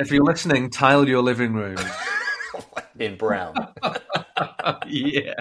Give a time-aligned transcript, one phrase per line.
[0.00, 1.76] if you're listening, tile your living room.
[2.98, 3.54] in brown.
[4.86, 5.34] yeah.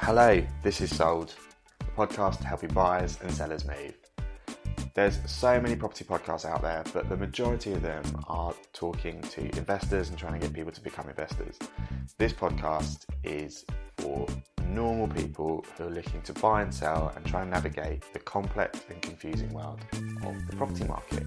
[0.00, 1.34] Hello, this is Sold,
[1.80, 3.94] a podcast helping buyers and sellers move.
[4.94, 9.42] There's so many property podcasts out there, but the majority of them are talking to
[9.56, 11.58] investors and trying to get people to become investors.
[12.18, 13.64] This podcast is
[13.98, 14.26] for
[14.70, 18.80] normal people who are looking to buy and sell and try and navigate the complex
[18.88, 19.80] and confusing world
[20.24, 21.24] of the property market.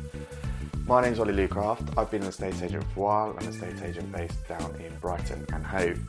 [0.85, 1.98] My name is Ollie Lucraft.
[1.98, 3.37] I've been an estate agent for a while.
[3.39, 5.99] I'm estate agent based down in Brighton and Hove.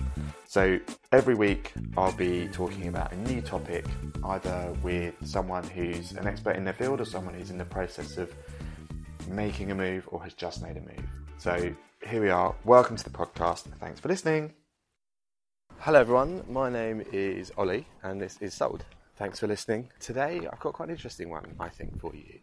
[0.47, 0.79] So
[1.13, 3.85] every week I'll be talking about a new topic,
[4.25, 8.17] either with someone who's an expert in their field or someone who's in the process
[8.17, 8.33] of
[9.29, 11.05] making a move or has just made a move.
[11.39, 11.75] So
[12.07, 12.55] here we are.
[12.65, 13.65] Welcome to the podcast.
[13.79, 14.53] Thanks for listening.
[15.85, 16.43] Hello, everyone.
[16.49, 18.87] My name is Ollie, and this is Sold.
[19.17, 19.91] Thanks for listening.
[20.01, 22.39] Today, I've got quite an interesting one, I think, for you,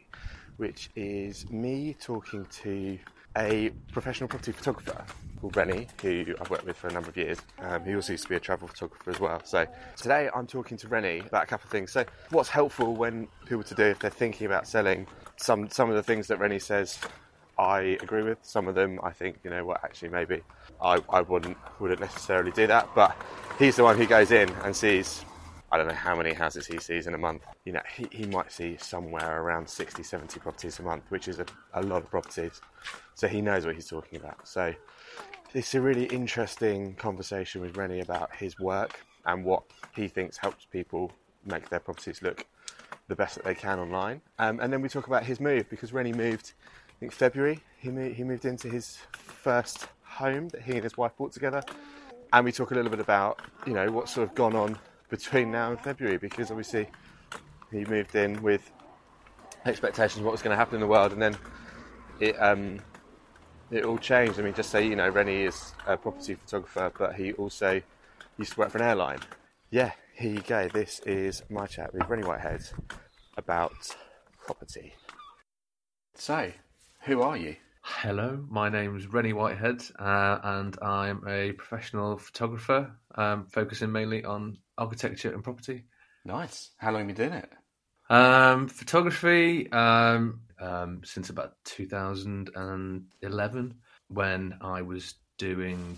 [0.57, 2.99] which is me talking to
[3.35, 5.03] a professional property photographer
[5.39, 7.39] called Rennie, who I've worked with for a number of years.
[7.57, 9.41] Um, he also used to be a travel photographer as well.
[9.44, 9.66] So
[9.97, 11.91] today, I'm talking to Rennie about a couple of things.
[11.91, 15.07] So, what's helpful when people to do if they're thinking about selling?
[15.38, 16.99] Some some of the things that Rennie says
[17.57, 18.39] I agree with.
[18.41, 20.41] Some of them I think, you know what, actually maybe
[20.81, 22.89] I, I wouldn't wouldn't necessarily do that.
[22.95, 23.16] But
[23.59, 25.25] he's the one who goes in and sees
[25.72, 27.44] I don't know how many houses he sees in a month.
[27.63, 31.39] You know, he, he might see somewhere around 60, 70 properties a month, which is
[31.39, 32.59] a, a lot of properties.
[33.16, 34.45] So he knows what he's talking about.
[34.45, 34.73] So
[35.53, 39.63] it's a really interesting conversation with Rennie about his work and what
[39.95, 41.09] he thinks helps people
[41.45, 42.45] make their properties look
[43.07, 44.22] the best that they can online.
[44.39, 46.53] Um, and then we talk about his move because Rennie moved
[47.02, 51.11] think February, he moved, he moved into his first home that he and his wife
[51.17, 51.63] bought together.
[52.31, 54.77] And we talk a little bit about, you know, what's sort of gone on
[55.09, 56.88] between now and February because obviously
[57.72, 58.72] he moved in with
[59.66, 61.35] expectations of what was going to happen in the world and then
[62.19, 62.79] it um,
[63.72, 64.39] it all changed.
[64.39, 67.81] I mean, just say, you know, Rennie is a property photographer, but he also
[68.38, 69.19] used to work for an airline.
[69.72, 70.68] Yeah, here you go.
[70.68, 72.62] This is my chat with Rennie Whitehead
[73.38, 73.95] about
[74.45, 74.94] property.
[76.13, 76.51] So,
[77.03, 77.56] who are you?
[77.84, 84.59] Hello, my name's Rennie Whitehead, uh, and I'm a professional photographer, um, focusing mainly on
[84.78, 85.85] architecture and property.
[86.25, 86.69] Nice.
[86.78, 87.50] How long have you been doing it?
[88.09, 93.75] Um, photography um, um since about 2011,
[94.09, 95.97] when I was doing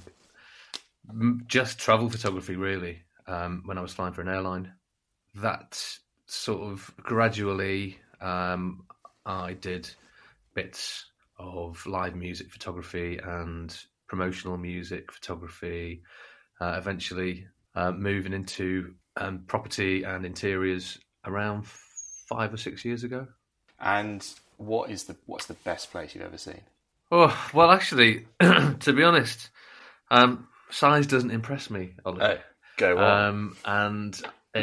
[1.47, 4.71] just travel photography, really, um, when I was flying for an airline.
[5.35, 5.85] That
[6.27, 8.85] sort of gradually, um,
[9.25, 9.89] I did
[10.53, 11.05] bits
[11.37, 13.75] of live music photography and
[14.07, 16.03] promotional music photography.
[16.61, 23.27] Uh, eventually, uh, moving into um, property and interiors around five or six years ago.
[23.79, 24.25] And
[24.57, 26.61] what is the what's the best place you've ever seen?
[27.11, 29.49] Oh well, actually, to be honest,
[30.09, 31.93] um, size doesn't impress me.
[32.05, 32.37] Oh,
[32.77, 33.27] go on.
[33.27, 34.21] Um, and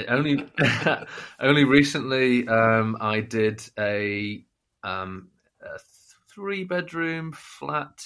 [0.08, 0.48] only
[1.40, 4.44] only recently um, I did a
[4.82, 5.29] um,
[5.62, 5.78] a
[6.32, 8.04] three bedroom flat,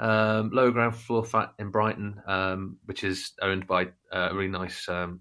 [0.00, 4.48] um, lower ground floor flat in Brighton, um, which is owned by uh, a really
[4.48, 5.20] nice um,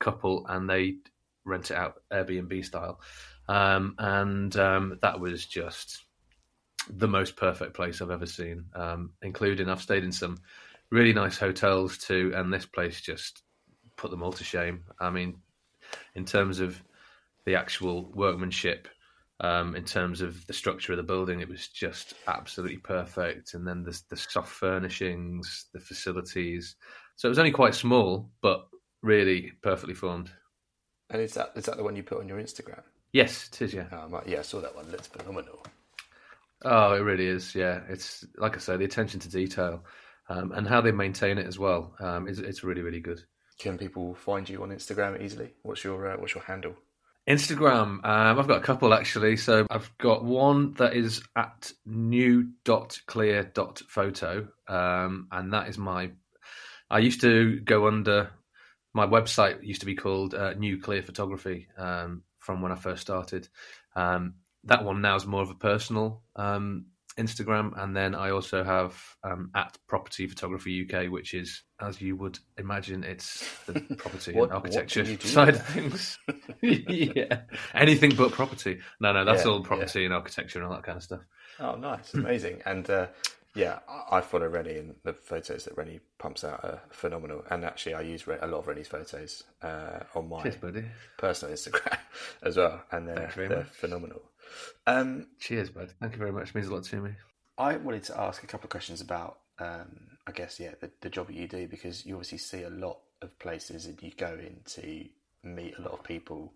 [0.00, 0.96] couple, and they
[1.44, 3.00] rent it out Airbnb style.
[3.48, 6.04] Um, and um, that was just
[6.88, 10.38] the most perfect place I've ever seen, um, including I've stayed in some
[10.90, 13.42] really nice hotels too, and this place just
[13.96, 14.84] put them all to shame.
[15.00, 15.38] I mean,
[16.14, 16.80] in terms of
[17.44, 18.88] the actual workmanship
[19.40, 23.54] um, in terms of the structure of the building, it was just absolutely perfect.
[23.54, 26.76] And then the, the soft furnishings, the facilities.
[27.16, 28.66] So it was only quite small, but
[29.02, 30.30] really perfectly formed.
[31.10, 32.82] And is that is that the one you put on your Instagram?
[33.12, 33.74] Yes, it is.
[33.74, 33.86] Yeah.
[33.92, 34.90] Oh, yeah, I saw that one.
[34.90, 35.64] Looks phenomenal.
[36.64, 37.54] Oh, it really is.
[37.54, 39.84] Yeah, it's like I say, the attention to detail
[40.28, 41.94] um, and how they maintain it as well.
[42.00, 43.20] Um, is it's really really good.
[43.58, 45.54] Can people find you on Instagram easily?
[45.62, 46.74] What's your uh, what's your handle?
[47.28, 49.36] Instagram, um, I've got a couple actually.
[49.36, 56.12] So I've got one that is at new.clear.photo, um, and that is my.
[56.88, 58.30] I used to go under
[58.96, 63.02] my website used to be called uh, New Clear Photography um, from when I first
[63.02, 63.46] started.
[63.94, 66.86] Um, that one now is more of a personal um,
[67.18, 72.16] Instagram, and then I also have um, at Property Photography UK, which is, as you
[72.16, 76.18] would imagine, it's the property what, and architecture side of things.
[76.62, 77.40] yeah,
[77.74, 78.80] anything but property.
[79.00, 80.06] No, no, that's yeah, all property yeah.
[80.06, 81.20] and architecture and all that kind of stuff.
[81.58, 82.62] Oh, nice, amazing.
[82.66, 83.06] and uh,
[83.54, 83.78] Yeah,
[84.10, 87.42] I, follow Rennie, and the photos that Rennie pumps out are phenomenal.
[87.50, 90.84] And actually, I use a lot of Rennie's photos uh, on my Cheers,
[91.16, 91.98] personal Instagram
[92.42, 94.20] as well, and they're, they're phenomenal.
[94.86, 95.92] Um, Cheers, bud.
[96.00, 96.50] Thank you very much.
[96.50, 97.10] It means a lot to me.
[97.58, 99.88] I wanted to ask a couple of questions about, um,
[100.26, 102.98] I guess, yeah, the, the job that you do because you obviously see a lot
[103.22, 105.04] of places and you go in to
[105.42, 106.52] meet a lot of people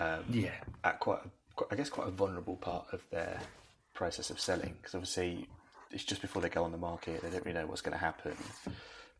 [0.00, 0.50] um, Yeah.
[0.84, 3.40] at quite, a, quite- I guess, quite a vulnerable part of their
[3.94, 5.46] process of selling because obviously
[5.90, 7.98] it's just before they go on the market, they don't really know what's going to
[8.04, 8.36] happen.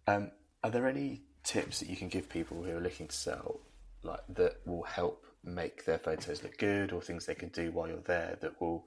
[0.07, 0.31] Um,
[0.65, 3.61] are there any tips that you can give people who are looking to sell,
[4.03, 7.89] like that will help make their photos look good, or things they can do while
[7.89, 8.87] you're there that will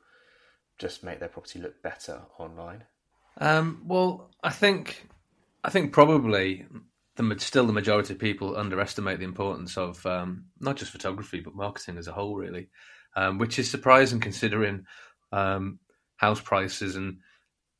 [0.77, 2.83] just make their property look better online?
[3.37, 5.07] Um, well, I think
[5.63, 6.65] I think probably
[7.15, 11.55] the still the majority of people underestimate the importance of um, not just photography but
[11.55, 12.69] marketing as a whole, really,
[13.15, 14.85] um, which is surprising considering
[15.31, 15.79] um,
[16.17, 17.17] house prices and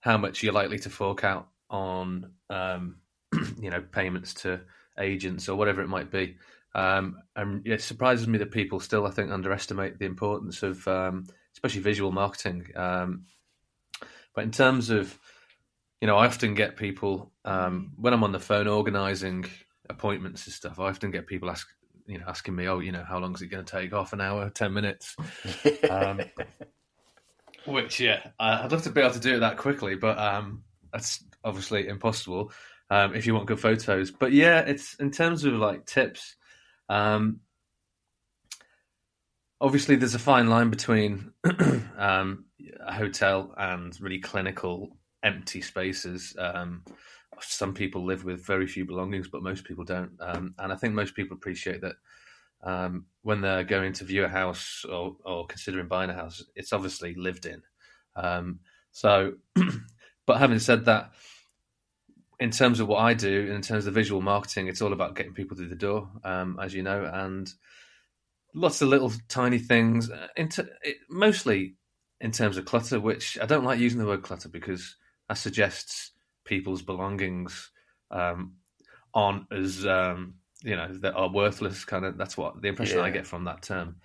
[0.01, 2.97] how much you're likely to fork out on um,
[3.59, 4.61] you know payments to
[4.99, 6.37] agents or whatever it might be.
[6.73, 11.27] Um, and it surprises me that people still, I think, underestimate the importance of, um,
[11.53, 12.67] especially visual marketing.
[12.75, 13.25] Um,
[14.33, 15.17] but in terms of,
[15.99, 19.45] you know, I often get people um, when I'm on the phone organising
[19.91, 20.79] appointments and stuff.
[20.79, 21.67] I often get people ask,
[22.07, 23.91] you know, asking me, "Oh, you know, how long is it going to take?
[23.91, 25.15] Half an hour, ten minutes?"
[25.89, 26.21] Um,
[27.65, 31.23] which, yeah, I'd love to be able to do it that quickly, but um, that's
[31.43, 32.51] obviously impossible
[32.89, 34.09] um, if you want good photos.
[34.11, 36.35] But yeah, it's in terms of like tips.
[36.91, 37.39] Um,
[39.61, 41.31] obviously, there's a fine line between
[41.97, 42.45] um,
[42.85, 46.35] a hotel and really clinical empty spaces.
[46.37, 46.83] Um,
[47.39, 50.11] some people live with very few belongings, but most people don't.
[50.19, 51.95] Um, and I think most people appreciate that
[52.63, 56.73] um, when they're going to view a house or, or considering buying a house, it's
[56.73, 57.61] obviously lived in.
[58.17, 58.59] Um,
[58.91, 59.35] so,
[60.27, 61.13] but having said that,
[62.41, 65.35] in terms of what I do, in terms of visual marketing, it's all about getting
[65.35, 67.49] people through the door, um, as you know, and
[68.55, 70.09] lots of little tiny things.
[70.11, 71.75] uh, Into it, mostly
[72.21, 74.97] in terms of clutter, which I don't like using the word clutter because
[75.29, 76.11] that suggests
[76.45, 77.71] people's belongings
[78.11, 78.55] um,
[79.13, 81.85] aren't as um, you know that are worthless.
[81.85, 83.97] Kind of that's what the impression I get from that term.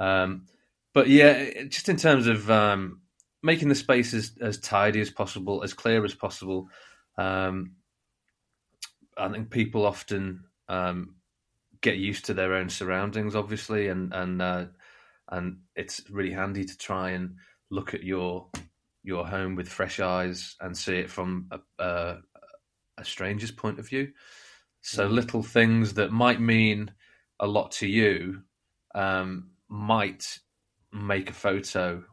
[0.00, 0.46] Um,
[0.94, 3.02] but yeah, it- just in terms of um,
[3.42, 6.68] making the space as, as tidy as possible, as clear as possible.
[7.18, 7.72] Um,
[9.16, 11.16] I think people often um,
[11.80, 14.64] get used to their own surroundings, obviously, and and uh,
[15.30, 17.36] and it's really handy to try and
[17.70, 18.48] look at your
[19.02, 22.16] your home with fresh eyes and see it from a, a,
[22.98, 24.12] a stranger's point of view.
[24.80, 25.12] So Mm.
[25.12, 26.92] little things that might mean
[27.40, 28.42] a lot to you
[28.94, 30.38] um, might
[30.92, 32.04] make a photo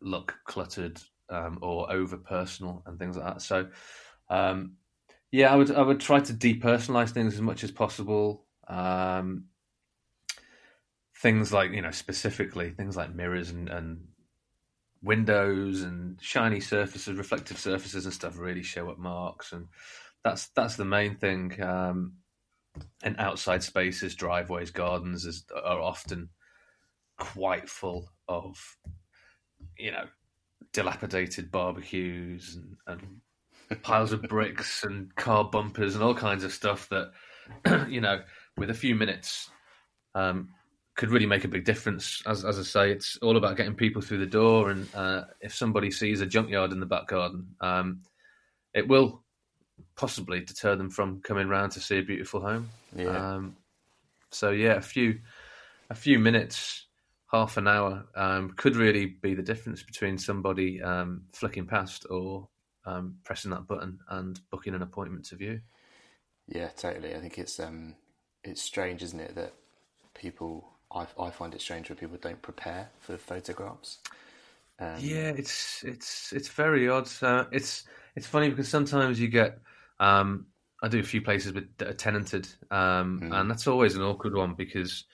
[0.00, 1.00] look cluttered
[1.30, 3.42] um, or over personal and things like that.
[3.42, 3.68] So,
[4.28, 4.76] um,
[5.32, 8.44] yeah, I would I would try to depersonalize things as much as possible.
[8.68, 9.46] Um,
[11.16, 14.08] things like you know specifically things like mirrors and, and
[15.02, 19.68] windows and shiny surfaces, reflective surfaces and stuff really show up marks, and
[20.22, 21.60] that's that's the main thing.
[21.62, 22.18] Um,
[23.02, 26.30] and outside spaces, driveways, gardens is, are often
[27.18, 28.76] quite full of
[29.78, 30.04] you know
[30.72, 33.20] dilapidated barbecues and, and
[33.76, 37.12] piles of bricks and car bumpers and all kinds of stuff that
[37.88, 38.20] you know
[38.56, 39.50] with a few minutes
[40.14, 40.48] um,
[40.96, 42.22] could really make a big difference.
[42.26, 45.54] As as I say, it's all about getting people through the door, and uh, if
[45.54, 48.02] somebody sees a junkyard in the back garden, um,
[48.74, 49.22] it will
[49.96, 52.68] possibly deter them from coming round to see a beautiful home.
[52.94, 53.34] Yeah.
[53.34, 53.56] Um,
[54.30, 55.20] so yeah, a few
[55.90, 56.86] a few minutes,
[57.30, 62.48] half an hour um, could really be the difference between somebody um, flicking past or
[62.84, 65.60] um, pressing that button and booking an appointment to view.
[66.46, 67.14] Yeah, totally.
[67.14, 67.94] I think it's um,
[68.44, 69.54] it's strange, isn't it, that
[70.14, 70.68] people.
[70.92, 73.98] I I find it strange when people don't prepare for photographs.
[74.78, 77.08] Um, Yeah, it's it's it's very odd.
[77.22, 77.84] Uh, it's
[78.14, 79.58] it's funny because sometimes you get.
[80.00, 80.46] Um,
[80.82, 83.30] I do a few places with that are tenanted, um, Hmm.
[83.30, 85.04] and that's always an awkward one because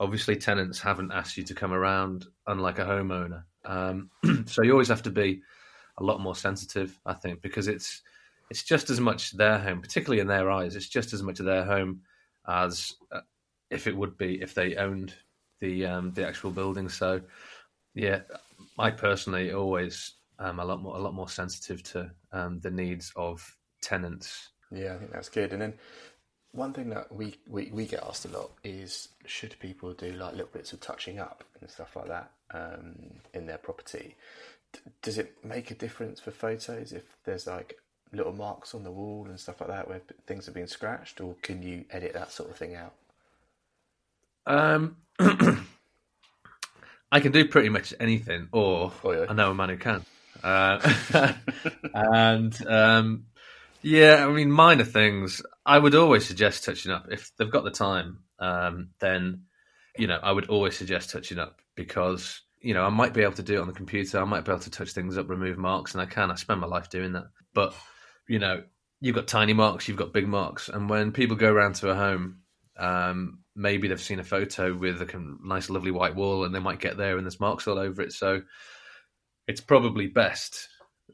[0.00, 3.44] obviously tenants haven't asked you to come around, unlike a homeowner.
[3.64, 4.10] Um,
[4.46, 5.42] so you always have to be
[5.98, 8.02] a lot more sensitive, I think, because it's
[8.50, 10.74] it's just as much their home, particularly in their eyes.
[10.74, 12.00] It's just as much their home
[12.48, 13.20] as uh,
[13.70, 15.12] if it would be if they owned
[15.60, 16.88] the um, the actual building.
[16.88, 17.20] So
[17.94, 18.20] yeah,
[18.78, 23.12] I personally always am a lot more a lot more sensitive to um, the needs
[23.16, 24.50] of tenants.
[24.70, 25.52] Yeah, I think that's good.
[25.52, 25.74] And then
[26.52, 30.32] one thing that we, we, we get asked a lot is should people do like
[30.32, 32.94] little bits of touching up and stuff like that um,
[33.34, 34.16] in their property?
[35.02, 37.76] Does it make a difference for photos if there's like
[38.12, 41.34] little marks on the wall and stuff like that where things have been scratched, or
[41.42, 42.94] can you edit that sort of thing out?
[44.46, 44.96] Um,
[47.12, 49.26] I can do pretty much anything, or Oh, yeah.
[49.28, 50.04] I know a man who can.
[50.42, 50.92] Uh,
[51.94, 53.26] and um,
[53.82, 55.42] yeah, I mean, minor things.
[55.64, 58.20] I would always suggest touching up if they've got the time.
[58.38, 59.42] Um, then,
[59.96, 63.32] you know, I would always suggest touching up because you know I might be able
[63.34, 64.20] to do it on the computer.
[64.20, 66.30] I might be able to touch things up, remove marks, and I can.
[66.30, 67.26] I spend my life doing that.
[67.54, 67.74] But
[68.28, 68.64] you know,
[69.00, 71.94] you've got tiny marks, you've got big marks, and when people go around to a
[71.94, 72.42] home,
[72.78, 76.80] um, maybe they've seen a photo with a nice, lovely white wall, and they might
[76.80, 78.12] get there and there's marks all over it.
[78.12, 78.42] So
[79.46, 80.68] it's probably best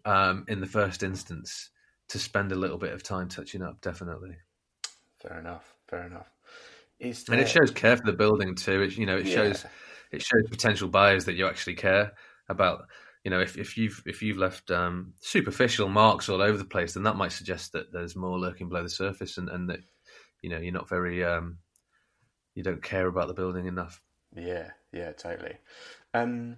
[0.04, 1.70] um, in the first instance
[2.08, 4.36] to spend a little bit of time touching up, definitely.
[5.20, 5.74] Fair enough.
[5.88, 6.30] Fair enough.
[6.98, 8.82] Is And it shows care for the building too.
[8.82, 9.34] It, you know, it Yeah.
[9.34, 9.66] shows
[10.14, 12.12] it shows potential buyers that you actually care
[12.48, 12.86] about.
[13.24, 16.94] You know, if, if you've if you've left um, superficial marks all over the place,
[16.94, 19.80] then that might suggest that there's more lurking below the surface, and, and that
[20.42, 21.58] you know you're not very um,
[22.54, 24.00] you don't care about the building enough.
[24.34, 25.56] Yeah, yeah, totally.
[26.12, 26.56] Um,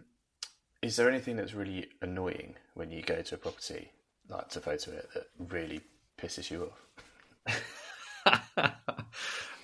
[0.82, 3.90] is there anything that's really annoying when you go to a property,
[4.28, 5.80] like to photo it, that really
[6.18, 7.54] pisses you off?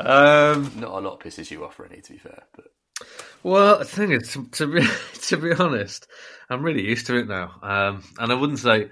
[0.00, 2.44] um, Not a lot pisses you off, really, to be fair.
[2.54, 2.66] But
[3.42, 4.87] Well, the thing is, to, to be
[5.28, 6.06] to be honest,
[6.49, 8.90] I'm really used to it now, um, and I wouldn't say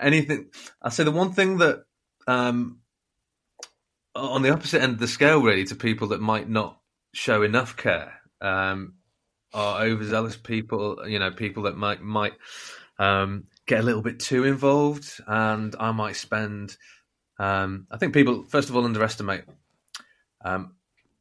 [0.00, 0.50] anything.
[0.82, 1.84] I'd say the one thing that,
[2.26, 2.80] um,
[4.14, 6.78] on the opposite end of the scale, really, to people that might not
[7.12, 8.94] show enough care, um,
[9.52, 11.06] are overzealous people.
[11.06, 12.34] You know, people that might might
[12.98, 16.76] um, get a little bit too involved, and I might spend.
[17.38, 19.44] Um, I think people, first of all, underestimate
[20.42, 20.76] um,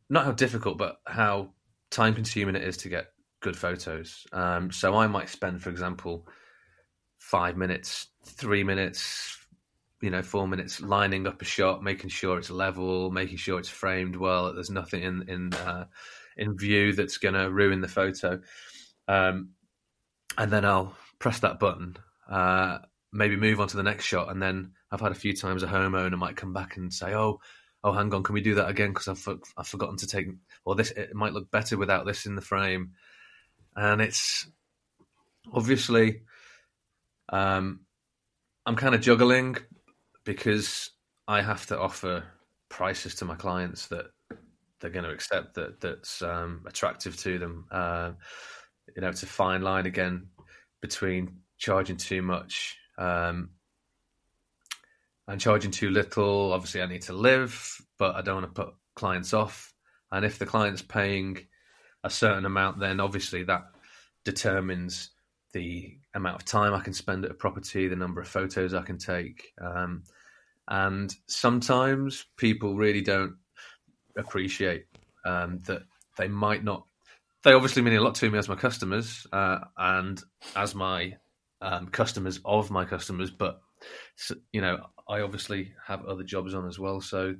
[0.10, 1.50] not how difficult, but how
[1.96, 3.08] time consuming it is to get
[3.42, 4.26] good photos.
[4.34, 6.28] Um, so I might spend, for example,
[7.20, 9.38] five minutes, three minutes,
[10.02, 13.70] you know, four minutes lining up a shot, making sure it's level, making sure it's
[13.70, 14.54] framed well.
[14.54, 15.86] There's nothing in in uh,
[16.38, 18.42] in view that's going to ruin the photo.
[19.08, 19.52] Um,
[20.38, 21.96] and then I'll press that button,
[22.30, 22.80] uh,
[23.14, 25.68] maybe move on to the next shot, and then I've had a few times a
[25.68, 27.40] homeowner might come back and say, "Oh,
[27.86, 28.90] oh, hang on, can we do that again?
[28.90, 30.28] Because I've I've forgotten to take,
[30.66, 32.94] or this it might look better without this in the frame."
[33.76, 34.48] And it's
[35.54, 36.22] obviously,
[37.30, 37.82] um,
[38.66, 39.58] I'm kind of juggling
[40.26, 40.90] because
[41.28, 42.24] I have to offer
[42.70, 44.08] prices to my clients that
[44.82, 47.66] they're going to accept that that's um, attractive to them.
[47.72, 48.14] Uh,
[48.96, 50.28] you know, it's a fine line again
[50.82, 53.52] between charging too much um,
[55.28, 56.54] and charging too little.
[56.54, 59.74] Obviously, I need to live, but I don't want to put clients off.
[60.12, 61.40] And if the client's paying
[62.04, 63.64] a certain amount, then obviously that
[64.24, 65.12] determines
[65.54, 68.82] the amount of time I can spend at a property, the number of photos I
[68.82, 69.54] can take.
[69.60, 70.04] Um,
[70.68, 73.36] and sometimes people really don't
[74.18, 74.86] appreciate
[75.26, 75.84] um, that
[76.18, 76.86] they might not.
[77.44, 80.22] They obviously mean a lot to me as my customers uh, and
[80.56, 81.16] as my
[81.62, 83.62] um, customers of my customers, but
[84.52, 87.36] you know, I obviously have other jobs on as well, so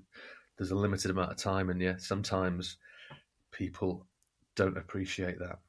[0.58, 2.78] there's a limited amount of time, and yeah, sometimes
[3.52, 4.06] people
[4.56, 5.60] don't appreciate that.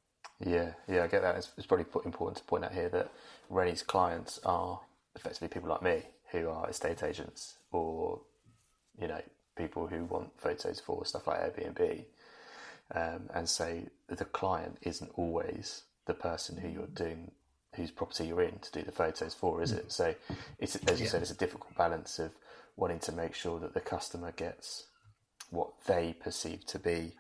[0.45, 1.37] yeah, yeah, I get that.
[1.37, 3.11] It's, it's probably important to point out here that
[3.49, 4.81] Rennie's clients are
[5.15, 8.21] effectively people like me who are estate agents or
[9.01, 9.21] you know
[9.57, 12.05] people who want photos for stuff like Airbnb,
[12.95, 17.33] um, and so the client isn't always the person who you're doing
[17.77, 19.93] whose property you're in to do the photos for, is it?
[19.93, 20.15] So
[20.59, 22.33] it's as you said, it's a difficult balance of
[22.77, 24.87] wanting to make sure that the customer gets
[25.51, 27.13] what they perceive to be,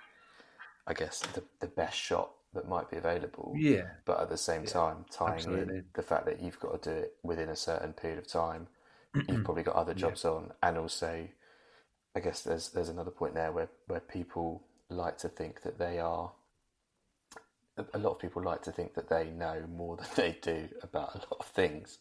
[0.86, 3.54] I guess, the the best shot that might be available.
[3.56, 5.78] Yeah, but at the same time tying absolutely.
[5.78, 8.68] in the fact that you've got to do it within a certain period of time
[9.28, 10.52] you've probably got other jobs on.
[10.62, 11.28] And also
[12.14, 15.98] i guess there's there's another point there where where people like to think that they
[15.98, 16.32] are
[17.94, 21.14] a- lot of people like to think that they know more than they do about
[21.14, 21.98] a lot of things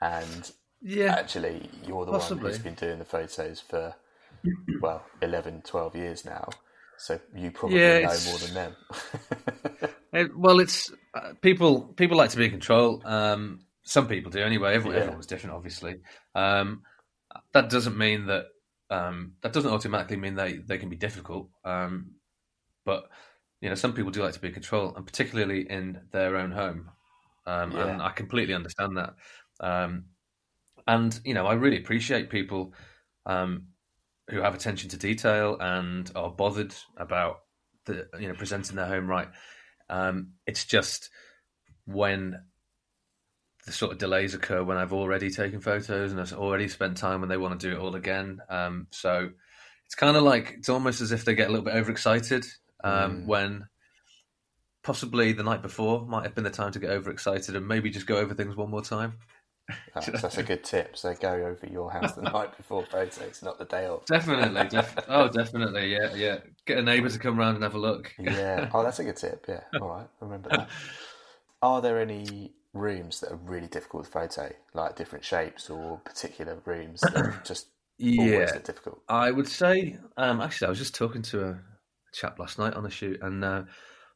[0.00, 3.94] and yeah, actually you're the one who's been doing the photos for
[4.80, 6.56] well 11 12 years now
[6.98, 8.76] so you probably Yeah, know more than them
[10.12, 11.82] Uh, well, it's uh, people.
[11.96, 13.02] People like to be in control.
[13.04, 14.74] Um, some people do anyway.
[14.74, 14.96] Everyone, Yeah.
[14.96, 15.96] Everyone's different, obviously.
[16.34, 16.82] Um,
[17.52, 18.46] that doesn't mean that.
[18.90, 21.48] Um, that doesn't automatically mean they they can be difficult.
[21.64, 22.12] Um,
[22.84, 23.04] but
[23.60, 26.50] you know, some people do like to be in control, and particularly in their own
[26.52, 26.90] home.
[27.46, 29.14] Um, And I completely understand that.
[29.60, 30.06] Um,
[30.86, 32.74] and you know, I really appreciate people
[33.24, 33.68] um,
[34.28, 37.40] who have attention to detail and are bothered about
[37.86, 39.28] the you know presenting their home right.
[39.88, 41.10] Um, it's just
[41.86, 42.42] when
[43.66, 47.20] the sort of delays occur when I've already taken photos and I've already spent time
[47.20, 48.40] when they want to do it all again.
[48.48, 49.30] Um, so
[49.84, 52.44] it's kind of like it's almost as if they get a little bit overexcited
[52.84, 53.26] um, Mm.
[53.26, 53.68] when
[54.82, 58.06] possibly the night before might have been the time to get overexcited and maybe just
[58.06, 59.14] go over things one more time.
[59.94, 60.96] That's, that's a good tip.
[60.96, 64.04] So go over your house the night before photos, not the day of.
[64.06, 66.38] Definitely, def- oh, definitely, yeah, yeah.
[66.66, 68.12] Get a neighbour to come round and have a look.
[68.18, 68.70] Yeah.
[68.72, 69.44] Oh, that's a good tip.
[69.48, 69.62] Yeah.
[69.80, 70.06] All right.
[70.20, 70.68] Remember that.
[71.62, 76.58] Are there any rooms that are really difficult to photo, like different shapes or particular
[76.64, 77.68] rooms that are just
[78.00, 79.00] always Yeah, difficult?
[79.08, 79.96] I would say.
[80.16, 81.58] Um, actually, I was just talking to a
[82.16, 83.62] chap last night on the shoot, and uh,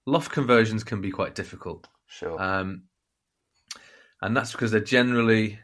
[0.07, 1.87] loft conversions can be quite difficult.
[2.07, 2.41] Sure.
[2.43, 2.83] um,
[4.23, 5.59] and that's because they're generally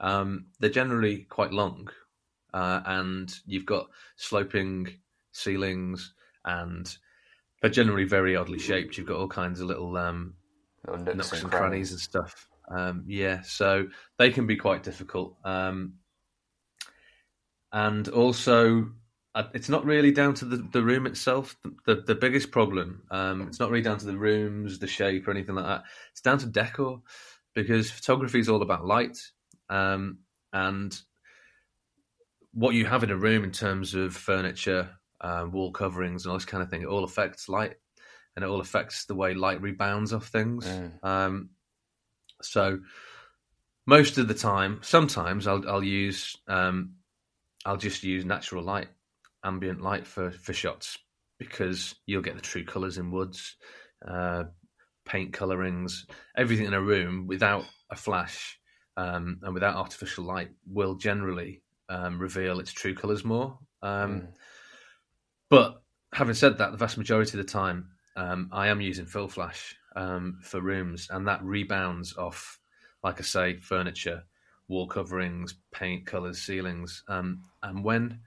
[0.00, 1.88] um, they're generally quite long,
[2.54, 4.88] uh, and you've got sloping
[5.32, 6.96] ceilings, and
[7.60, 8.96] they're generally very oddly shaped.
[8.96, 10.34] You've got all kinds of little um,
[10.86, 12.48] Little nooks, nooks and crannies and stuff.
[12.70, 15.36] Um, yeah, so they can be quite difficult.
[15.44, 15.94] Um,
[17.72, 18.90] and also,
[19.54, 21.56] it's not really down to the, the room itself.
[21.62, 25.28] The, the, the biggest problem, um, it's not really down to the rooms, the shape,
[25.28, 25.84] or anything like that.
[26.12, 27.02] It's down to decor
[27.54, 29.18] because photography is all about light.
[29.68, 30.18] Um,
[30.52, 30.98] and
[32.52, 36.38] what you have in a room in terms of furniture, uh, wall coverings, and all
[36.38, 37.76] this kind of thing, it all affects light
[38.38, 40.64] and it all affects the way light rebounds off things.
[40.64, 41.04] Mm.
[41.04, 41.50] Um,
[42.40, 42.78] so
[43.84, 46.94] most of the time, sometimes I'll I'll use um,
[47.64, 48.88] I'll just use natural light,
[49.48, 50.98] ambient light for for shots
[51.38, 53.56] because you'll get the true colours in woods,
[54.06, 54.44] uh,
[55.06, 58.58] paint colorings, everything in a room without a flash
[58.96, 63.58] um, and without artificial light will generally um, reveal its true colours more.
[63.82, 64.28] Um, Mm.
[65.50, 69.28] but having said that, the vast majority of the time, um, I am using fill
[69.28, 72.58] flash um, for rooms, and that rebounds off,
[73.04, 74.24] like I say, furniture,
[74.68, 77.04] wall coverings, paint, colours, ceilings.
[77.08, 78.20] Um, and when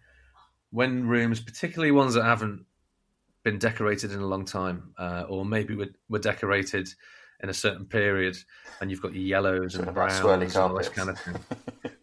[0.71, 2.65] when rooms, particularly ones that haven't
[3.43, 6.89] been decorated in a long time, uh, or maybe were, were decorated
[7.41, 8.37] in a certain period,
[8.79, 11.36] and you've got your yellows and browns and all this kind of thing.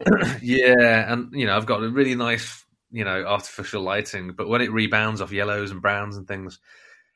[0.43, 4.61] yeah, and you know, I've got a really nice, you know, artificial lighting, but when
[4.61, 6.59] it rebounds off yellows and browns and things,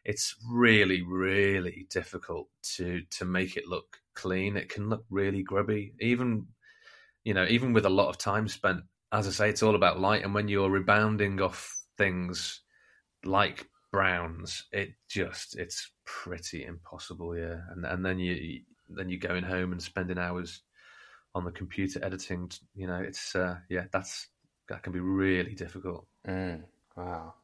[0.05, 4.57] it's really, really difficult to to make it look clean.
[4.57, 6.47] It can look really grubby, even
[7.25, 8.83] you know, even with a lot of time spent.
[9.13, 12.63] As I say, it's all about light, and when you're rebounding off things
[13.25, 17.61] like browns, it just it's pretty impossible, yeah.
[17.71, 20.63] And and then you then you're going home and spending hours
[21.35, 22.51] on the computer editing.
[22.75, 24.29] You know, it's uh, yeah, that's
[24.69, 26.07] that can be really difficult.
[26.27, 26.63] Mm,
[26.97, 27.35] wow.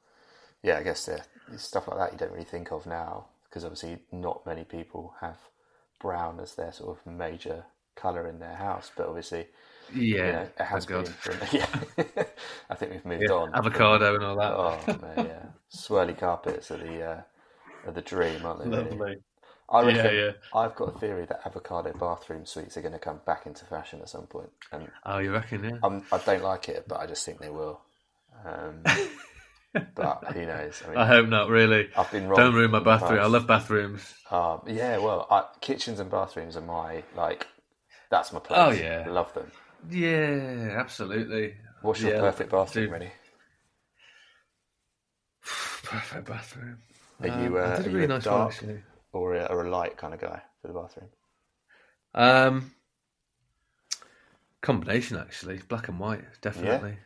[0.63, 1.23] Yeah, I guess uh,
[1.57, 5.39] stuff like that you don't really think of now because obviously not many people have
[6.01, 9.47] brown as their sort of major colour in their house, but obviously
[9.94, 11.05] Yeah, you know, it has thank been.
[11.05, 11.14] God.
[11.20, 11.68] From, yeah,
[12.70, 13.55] I think we've moved Yeah, on.
[13.55, 14.57] avocado and all that.
[14.57, 17.22] Oh man, yeah, swirly carpets are the uh,
[17.85, 18.68] are the dream, aren't they?
[18.68, 19.01] really?
[19.01, 19.16] Lovely.
[19.70, 20.33] I Yeah, reckon, yeah.
[20.55, 24.01] I've got a theory that avocado bathroom suites are going to come back into fashion
[24.03, 24.51] at some point.
[24.70, 25.64] point, and Oh, you reckon?
[25.64, 25.79] Yeah.
[25.83, 27.81] I'm, I don't like it, but I just think they will.
[28.44, 28.90] Um,
[29.94, 30.83] but who knows?
[30.87, 31.48] I mean, I hope not.
[31.48, 31.88] Really.
[31.96, 32.51] I've been wrong.
[32.51, 33.20] Don't ruin my in the bathroom.
[33.22, 34.14] I love bathrooms.
[34.31, 37.46] Um, yeah, well, I, kitchens and bathrooms are my like.
[38.11, 38.64] That's my place.
[38.64, 39.07] Oh, yeah.
[39.07, 39.51] I love them.
[39.91, 41.55] Yeah, absolutely.
[41.83, 42.91] What's your Yeah, perfect bathroom.
[42.91, 43.12] Rennie?
[45.85, 46.79] Perfect bathroom.
[47.21, 48.83] Are you, Um, uh, I did are a really nice one dark- actually.
[49.12, 51.09] Or a, or a light kind of guy for the bathroom?
[52.14, 52.73] Um,
[54.61, 56.99] combination actually, black and white, definitely.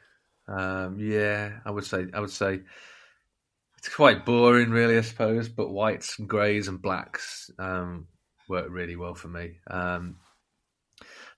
[0.49, 2.61] Um, yeah, I would say I would say
[3.79, 5.49] it's quite boring, really, I suppose.
[5.49, 8.07] But whites and greys and blacks um,
[8.49, 9.61] work really well for me.
[9.69, 10.17] Um,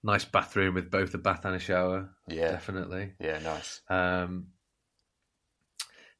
[0.04, 3.12] nice bathroom with both a bath and a shower, Yeah, definitely.
[3.18, 3.80] yeah, nice.
[3.88, 4.48] Um,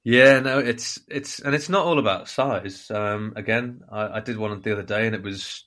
[0.03, 2.90] yeah, no, it's it's and it's not all about size.
[2.90, 5.64] Um, again, I, I did one the other day, and it was,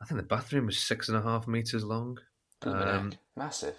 [0.00, 2.18] I think the bathroom was six and a half meters long.
[2.62, 3.76] Um, Massive.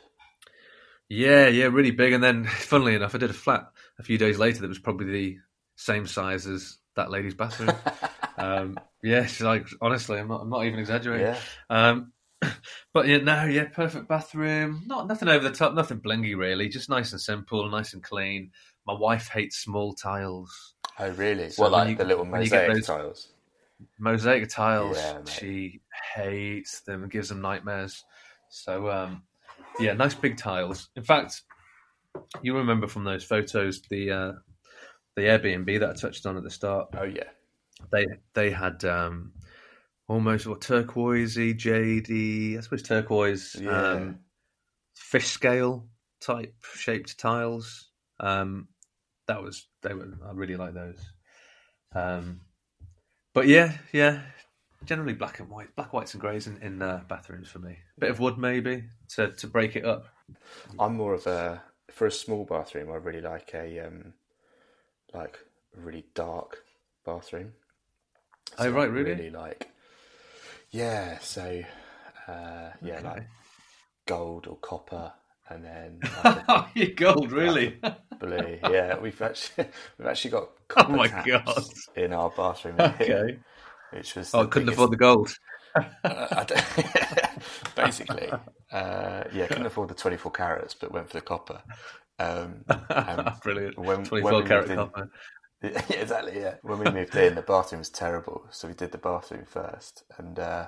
[1.10, 2.14] yeah, yeah, really big.
[2.14, 3.66] And then, funnily enough, I did a flat
[4.00, 5.38] a few days later that was probably the
[5.76, 7.76] same size as that lady's bathroom.
[8.38, 11.28] um, yeah, she's like, honestly, I'm not, I'm not even exaggerating.
[11.28, 12.12] yeah, Um,
[12.94, 14.84] but yeah, no, yeah, perfect bathroom.
[14.86, 16.70] Not nothing over the top, nothing blingy really.
[16.70, 18.52] Just nice and simple, nice and clean.
[18.86, 21.50] My wife hates small tiles, Oh, really?
[21.50, 23.28] So well, like you- the little when you get mosaic those- tiles.
[24.00, 24.98] mosaic tiles.
[24.98, 25.82] Yeah, she
[26.16, 28.04] hates them and gives them nightmares.
[28.50, 29.24] So um,
[29.80, 30.90] yeah, nice big tiles.
[30.96, 31.42] In fact,
[32.42, 34.32] you remember from those photos the uh,
[35.16, 36.90] the Airbnb that I touched on at the start.
[36.98, 37.30] Oh, yeah.
[37.92, 39.34] They they had um,
[40.08, 42.58] almost or turquoisey, jadey.
[42.58, 43.92] I suppose turquoise, Yeah.
[43.92, 44.20] um,
[44.96, 45.88] fish scale
[46.22, 47.90] type shaped tiles.
[48.20, 48.68] Um,
[49.28, 50.08] that was they were.
[50.26, 51.00] I really like those.
[51.94, 52.42] Um,
[53.34, 54.22] but yeah, yeah.
[54.86, 57.78] Generally black and white, black, whites, and greys in, in uh, bathrooms for me.
[57.98, 60.06] A bit of wood maybe to to break it up.
[60.80, 62.92] I'm more of a for a small bathroom.
[62.92, 64.14] I really like a um,
[65.14, 65.40] like
[65.76, 66.64] really dark
[67.06, 67.54] bathroom.
[68.60, 69.12] Oh, right, really?
[69.12, 69.70] Really like,
[70.72, 71.20] yeah.
[71.20, 71.64] So,
[72.28, 73.28] uh, yeah, like
[74.06, 75.12] gold or copper,
[75.50, 77.80] and then like a you gold, really?
[78.20, 78.60] blue.
[78.64, 81.64] Yeah, we've actually we've actually got copper Oh my God.
[81.96, 83.40] in our bathroom, in here, okay.
[83.92, 85.30] which was Oh, I couldn't biggest- afford the gold.
[86.04, 86.46] Uh,
[87.76, 88.30] basically,
[88.72, 91.62] uh, yeah, couldn't afford the 24 carats, but went for the copper.
[92.20, 93.78] Um, and Brilliant.
[93.78, 95.12] when, when 24 we carat in- copper.
[95.62, 96.40] Yeah, exactly.
[96.40, 100.04] Yeah, when we moved in, the bathroom was terrible, so we did the bathroom first,
[100.18, 100.68] and uh,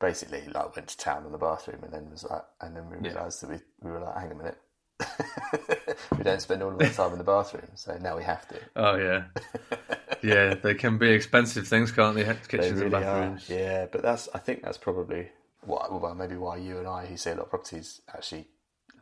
[0.00, 2.96] basically like went to town on the bathroom, and then was like, and then we
[3.00, 3.12] Yeah.
[3.12, 4.58] realised that we we were like, hang a minute,
[6.18, 8.60] we don't spend all of our time in the bathroom, so now we have to.
[8.76, 9.24] Oh yeah,
[10.22, 10.54] yeah.
[10.54, 12.24] They can be expensive things, can't they?
[12.48, 13.40] Kitchens and really are.
[13.40, 13.48] bathrooms.
[13.48, 15.30] Yeah, but that's I think that's probably
[15.62, 18.48] what well maybe why you and I who see a lot of properties actually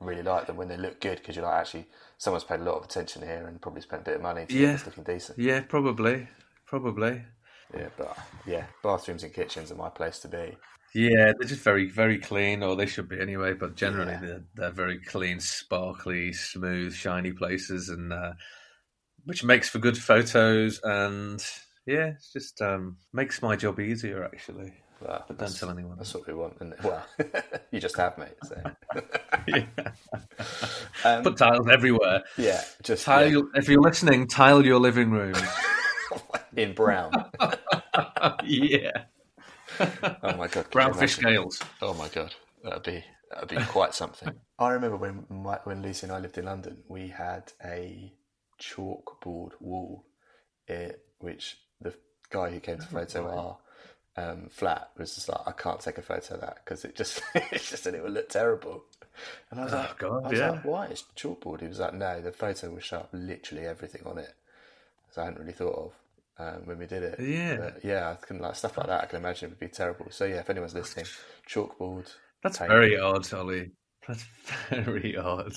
[0.04, 1.86] really like them when they look good because you're like actually
[2.18, 4.54] someone's paid a lot of attention here and probably spent a bit of money to
[4.54, 4.72] Yeah.
[4.72, 5.38] this looking decent.
[5.38, 6.28] Yeah, probably,
[6.66, 7.22] probably.
[7.72, 10.56] Yeah, but yeah, bathrooms and kitchens are my place to be.
[10.94, 13.52] Yeah, they're just very, very clean, or they should be anyway.
[13.54, 14.20] But generally, Yeah.
[14.20, 18.34] they're they're very clean, sparkly, smooth, shiny places, and uh,
[19.24, 20.80] which makes for good photos.
[20.84, 21.44] And
[21.86, 24.72] yeah, it's just um, makes my job easier actually.
[25.04, 25.96] Well, But don't tell anyone.
[25.98, 26.56] That's what we want.
[26.60, 27.04] And well,
[27.70, 28.34] you just have, mate.
[28.44, 28.62] So
[29.46, 29.64] Yeah.
[31.04, 32.22] um, Put tiles everywhere.
[32.38, 33.30] yeah, just Tile.
[33.30, 35.34] yeah, If you're listening, tile your living room.
[36.56, 37.12] in brown.
[38.44, 38.90] yeah,
[40.22, 41.60] Oh my god, brown you fish scales.
[41.82, 44.32] Oh my god, that'd be that'd be quite something.
[44.58, 48.12] I remember when my, when Lucy and I lived in London, we had a
[48.62, 50.06] chalkboard wall,
[50.68, 51.92] eh, which the
[52.30, 53.58] guy who came to photo our
[54.16, 57.22] um, flat was just like, I can't take a photo of that because it just
[57.34, 58.84] it just said it would look terrible.
[59.50, 60.50] And I was Oh, like, God, I was yeah.
[60.50, 60.86] like, why?
[60.86, 61.60] It's chalkboard.
[61.60, 64.32] He was like, no, the photo will show up literally everything on it.
[65.12, 65.92] So I hadn't really thought
[66.38, 67.20] of um, when we did it.
[67.20, 67.56] Yeah.
[67.56, 69.02] But yeah, I can like stuff like that.
[69.04, 70.06] I can imagine it would be terrible.
[70.10, 71.06] So yeah, if anyone's listening,
[71.48, 72.12] chalkboard.
[72.42, 72.70] That's paint.
[72.70, 73.70] very odd, Ollie.
[74.06, 74.24] That's
[74.70, 75.54] very odd.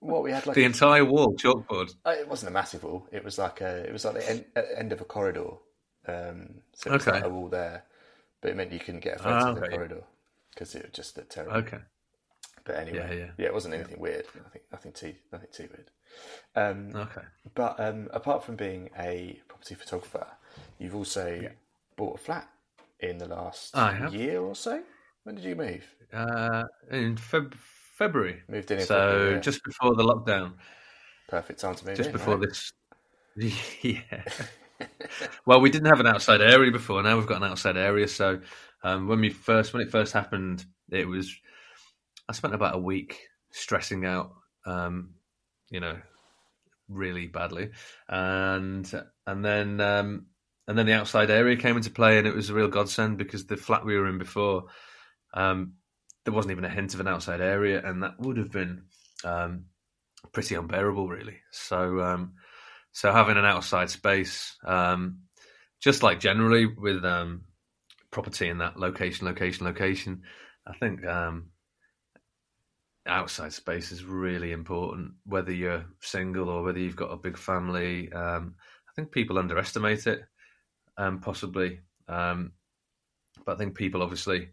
[0.00, 1.94] What we had like The a- entire wall chalkboard.
[2.04, 3.06] uh, it wasn't a massive wall.
[3.10, 5.52] It was like a it was like the end, the end of a corridor.
[6.10, 7.12] Um, so was Okay.
[7.18, 7.84] like a wall there,
[8.40, 9.74] but it meant you couldn't get a photo Ah, of the okay.
[9.76, 10.02] corridor
[10.52, 11.56] because it would just look terrible.
[11.58, 11.78] Okay.
[12.64, 13.46] But anyway, Yeah, yeah, yeah.
[13.46, 14.26] it wasn't anything weird.
[14.34, 15.90] Nothing, nothing too, nothing too weird.
[16.56, 17.22] Um, Okay.
[17.54, 20.26] But um, apart from being a property photographer,
[20.78, 21.50] you've also
[21.96, 22.48] bought a flat
[23.00, 23.74] in the last
[24.12, 24.82] year or so.
[25.24, 25.84] When did you move?
[26.12, 28.42] Uh, in Feb- February.
[28.48, 29.40] Moved in in So February, yeah.
[29.40, 30.54] just before the lockdown.
[31.28, 32.12] perfect time to move Just in.
[32.12, 32.48] before right?
[32.48, 32.72] this.
[33.82, 34.22] Yeah.
[35.46, 37.02] well, we didn't have an outside area before.
[37.02, 38.08] Now we've got an outside area.
[38.08, 38.40] So
[38.82, 41.34] um, when we first, when it first happened, it was.
[42.28, 44.32] I spent about a week stressing out.
[44.66, 45.14] Um,
[45.70, 45.96] you know,
[46.88, 47.70] really badly,
[48.08, 48.90] and
[49.26, 50.26] and then um,
[50.68, 53.46] and then the outside area came into play, and it was a real godsend because
[53.46, 54.66] the flat we were in before,
[55.34, 55.74] um,
[56.24, 58.84] there wasn't even a hint of an outside area, and that would have been
[59.24, 59.64] um,
[60.32, 61.38] pretty unbearable, really.
[61.50, 62.34] So, um,
[62.92, 65.20] so having an outside space, um,
[65.80, 67.42] just like generally with um,
[68.10, 70.22] property in that location, location, location,
[70.66, 71.50] I think um,
[73.06, 75.12] outside space is really important.
[75.24, 78.54] Whether you're single or whether you've got a big family, um,
[78.88, 80.22] I think people underestimate it,
[80.96, 81.80] um, possibly.
[82.08, 82.52] Um,
[83.46, 84.50] but I think people obviously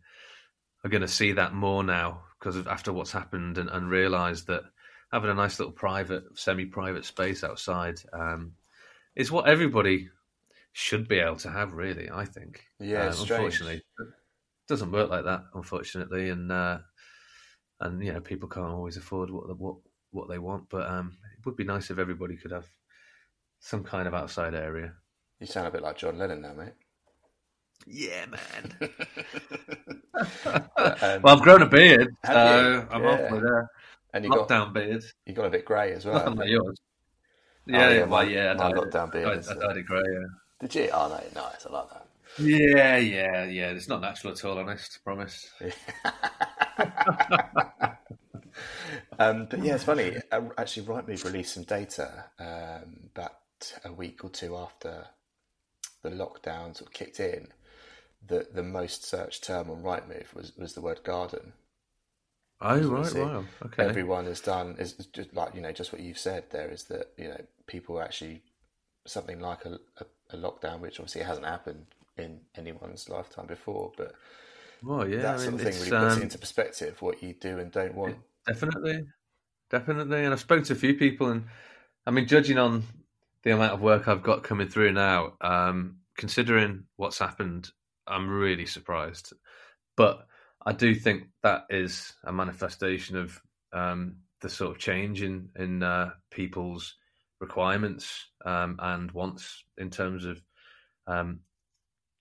[0.83, 4.43] are going to see that more now because of after what's happened and, and realise
[4.43, 4.63] that
[5.11, 8.53] having a nice little private, semi-private space outside um,
[9.15, 10.09] is what everybody
[10.73, 11.73] should be able to have.
[11.73, 12.65] Really, I think.
[12.79, 14.07] Yeah, Um, unfortunately, it
[14.67, 15.43] doesn't work like that.
[15.53, 16.79] Unfortunately, and uh,
[17.79, 19.77] and you know people can't always afford what the, what
[20.11, 20.69] what they want.
[20.69, 22.67] But um, it would be nice if everybody could have
[23.59, 24.93] some kind of outside area.
[25.39, 26.73] You sound a bit like John Lennon now, mate.
[27.85, 28.75] Yeah, man.
[30.19, 32.87] Um, well, I've grown a beard, so you?
[32.89, 33.17] I'm Yeah.
[33.17, 33.69] halfway there.
[34.13, 35.03] and you got Lockdown beard.
[35.27, 36.15] you got a bit grey as well.
[36.15, 36.55] Nothing like you?
[36.63, 36.77] yours.
[36.79, 39.59] Oh, Yeah, yeah, well, my- yeah, I my dyed lockdown beard I, is, I uh,
[39.59, 40.01] dyed it grey.
[40.11, 40.25] Yeah.
[40.61, 40.89] Did you?
[40.91, 41.65] Oh no, nice.
[41.67, 42.07] I like that.
[42.39, 43.69] yeah, yeah, yeah.
[43.69, 44.57] It's not natural at all.
[44.57, 45.51] Honest, promise.
[49.19, 50.15] um, but yeah, it's funny.
[50.31, 53.33] Uh, Actually, Rightmove released some data um, about
[53.85, 55.05] a week or two after
[56.01, 57.47] the lockdown sort of kicked in,
[58.27, 61.53] the the most searched term on Rightmove was was the word garden.
[62.59, 63.85] Oh right, wow, okay.
[63.85, 66.45] Everyone has done is just like you know just what you've said.
[66.49, 68.41] There is that you know people actually
[69.05, 71.85] something like a, a, a lockdown, which obviously hasn't happened
[72.17, 74.13] in anyone's lifetime before, but
[74.83, 77.33] well, yeah, that I sort mean, of thing really puts um, into perspective what you
[77.33, 78.17] do and don't want.
[78.45, 79.05] Definitely,
[79.69, 80.23] definitely.
[80.23, 81.45] And I've spoken to a few people, and
[82.05, 82.83] I mean, judging on
[83.43, 87.69] the amount of work I've got coming through now, um, considering what's happened,
[88.07, 89.33] I'm really surprised.
[89.95, 90.27] But
[90.65, 93.41] I do think that is a manifestation of
[93.73, 96.95] um, the sort of change in in uh, people's
[97.39, 100.41] requirements um, and wants in terms of
[101.07, 101.39] um,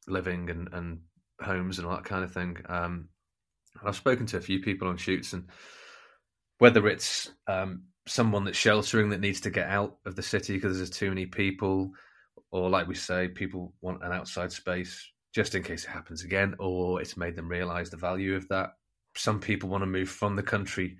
[0.07, 1.01] living and, and
[1.40, 2.57] homes and all that kind of thing.
[2.68, 3.09] Um,
[3.85, 5.49] I've spoken to a few people on shoots, and
[6.59, 10.77] whether it's um, someone that's sheltering that needs to get out of the city because
[10.79, 11.90] there's too many people,
[12.51, 16.55] or like we say, people want an outside space just in case it happens again,
[16.59, 18.70] or it's made them realize the value of that.
[19.14, 20.96] Some people want to move from the country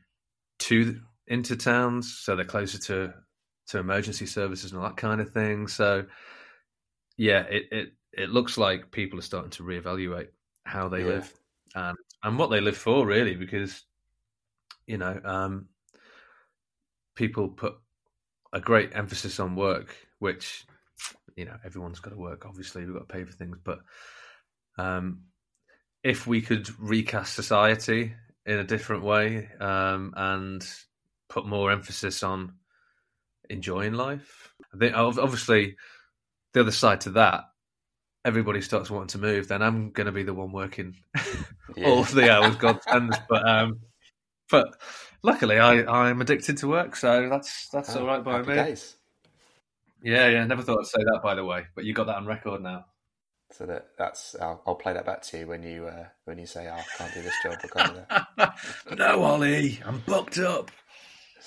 [0.59, 3.15] to into towns, so they're closer to
[3.69, 5.69] to emergency services and all that kind of thing.
[5.69, 6.05] So,
[7.17, 10.29] yeah, it it it looks like people are starting to reevaluate
[10.65, 11.07] how they Yeah.
[11.07, 11.33] live
[11.75, 13.85] and and what they live for, really, because
[14.87, 15.71] you know, um,
[17.15, 17.77] people put
[18.53, 20.67] a great emphasis on work, which
[21.37, 22.45] you know everyone's got to work.
[22.45, 23.81] Obviously, we've got to pay for things, but
[24.79, 25.23] um,
[26.03, 30.67] if we could recast society in a different way um, and
[31.29, 32.53] put more emphasis on
[33.51, 35.77] enjoying life, I think obviously
[36.53, 37.45] the other side to that.
[38.25, 40.97] Everybody starts wanting to move, then I'm going to be the one working
[41.77, 41.87] Yeah.
[41.87, 43.17] all of the hours God sends.
[43.29, 43.81] But um,
[44.51, 44.67] but
[45.23, 48.55] luckily, I I'm addicted to work, so that's that's Oh, all right by me.
[48.55, 48.97] days.
[50.03, 50.45] Yeah, yeah.
[50.45, 52.87] Never thought I'd say that, by the way, but you got that on record now.
[53.53, 56.47] So that that's I'll, I'll play that back to you when you uh, when you
[56.47, 58.59] say oh, I can't do this job or can't do that.
[58.99, 60.71] no, Ollie, I'm booked up.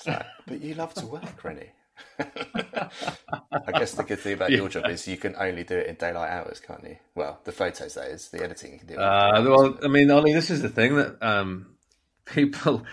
[0.06, 1.70] Like, but you love to work, Rennie.
[2.18, 5.96] I guess the good thing about your job is you can only do it in
[5.96, 6.96] daylight hours, can't you?
[7.14, 8.94] Well, the photos that is, the editing you can do.
[8.94, 11.76] it Uh, well, I mean, Ollie, this is the thing that um,
[12.24, 12.84] people,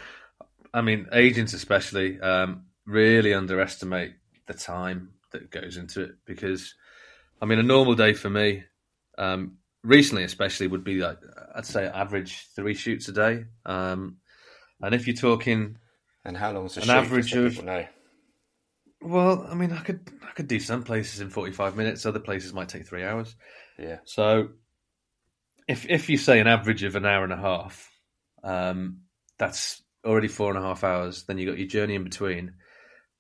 [0.74, 4.14] I mean, agents especially, um, really underestimate
[4.48, 6.74] the time that goes into it because,
[7.42, 8.64] I mean, a normal day for me,
[9.18, 11.18] um, recently especially, would be like
[11.56, 13.46] I'd say average three shoots a day.
[13.66, 14.18] Um,
[14.82, 15.78] and if you're talking,
[16.26, 16.92] And how long is a an shoot?
[16.94, 17.86] average of- know.
[19.02, 22.54] well, I mean, I could I could do some places in 45 minutes, other places
[22.54, 23.36] might take three hours.
[23.80, 24.50] Yeah, So,
[25.68, 27.90] if if you say an average of an hour and a half,
[28.44, 29.02] um,
[29.38, 31.24] that's already four and a half hours.
[31.24, 32.54] Then you got your journey in between,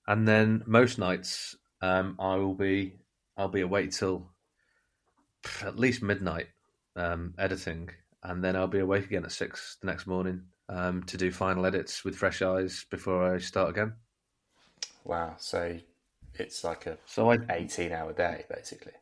[0.07, 2.97] and then most nights um, I will be
[3.35, 4.31] I'll be awake till
[5.63, 6.47] at least midnight
[6.95, 7.89] um, editing,
[8.23, 11.65] and then I'll be awake again at six the next morning um, to do final
[11.65, 13.93] edits with fresh eyes before I start again.
[15.03, 15.35] wow.
[15.37, 15.77] So
[16.35, 18.93] it's like a So I eighteen-hour day, basically.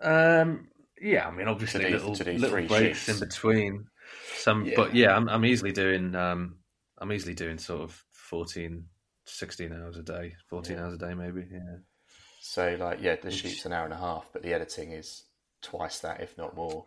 [0.00, 0.68] Um,
[1.00, 3.08] yeah, I mean, obviously do- little, to do little breaks shifts.
[3.08, 3.86] in between.
[4.36, 4.72] Some, Yeah.
[4.76, 6.14] but yeah, I'm, I'm easily doing.
[6.14, 6.56] Um,
[6.98, 8.84] I'm easily doing sort of 14,
[9.26, 10.84] 16 hours a day, fourteen Yeah.
[10.84, 11.46] hours a day, maybe.
[11.50, 11.76] Yeah.
[12.40, 15.24] So like, yeah, the shoot's an hour and a half, but the editing is
[15.62, 16.84] twice that, if not more.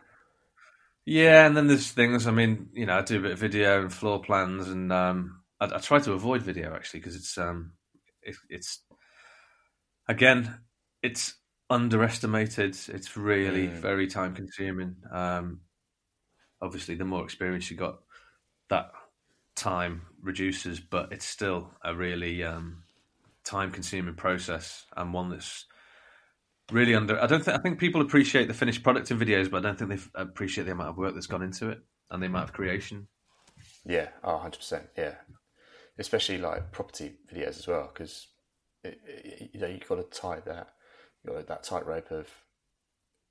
[1.04, 2.26] Yeah, and then there's things.
[2.26, 5.42] I mean, you know, I do a bit of video and floor plans, and um,
[5.60, 7.72] I, I try to avoid video actually because it's um,
[8.22, 8.82] it, it's
[10.08, 10.60] again,
[11.02, 11.34] it's
[11.70, 12.76] underestimated.
[12.88, 13.80] It's really Mm.
[13.80, 14.96] very time consuming.
[15.10, 15.60] Um,
[16.60, 18.00] obviously, the more experience you got,
[18.68, 18.92] that
[19.56, 22.84] time reduces, but it's still a really um,
[23.44, 25.66] time consuming process and one that's
[26.72, 27.20] really under.
[27.20, 29.78] I don't think I think people appreciate the finished product in videos, but I don't
[29.78, 31.80] think they appreciate the amount of work that's gone into it
[32.10, 33.08] and the amount of creation.
[33.84, 34.86] Yeah, oh, 100%.
[34.96, 35.14] Yeah.
[35.98, 38.28] Especially like property videos as well, because
[38.84, 40.68] you know, you've got to tie that,
[41.24, 42.28] you got that tightrope of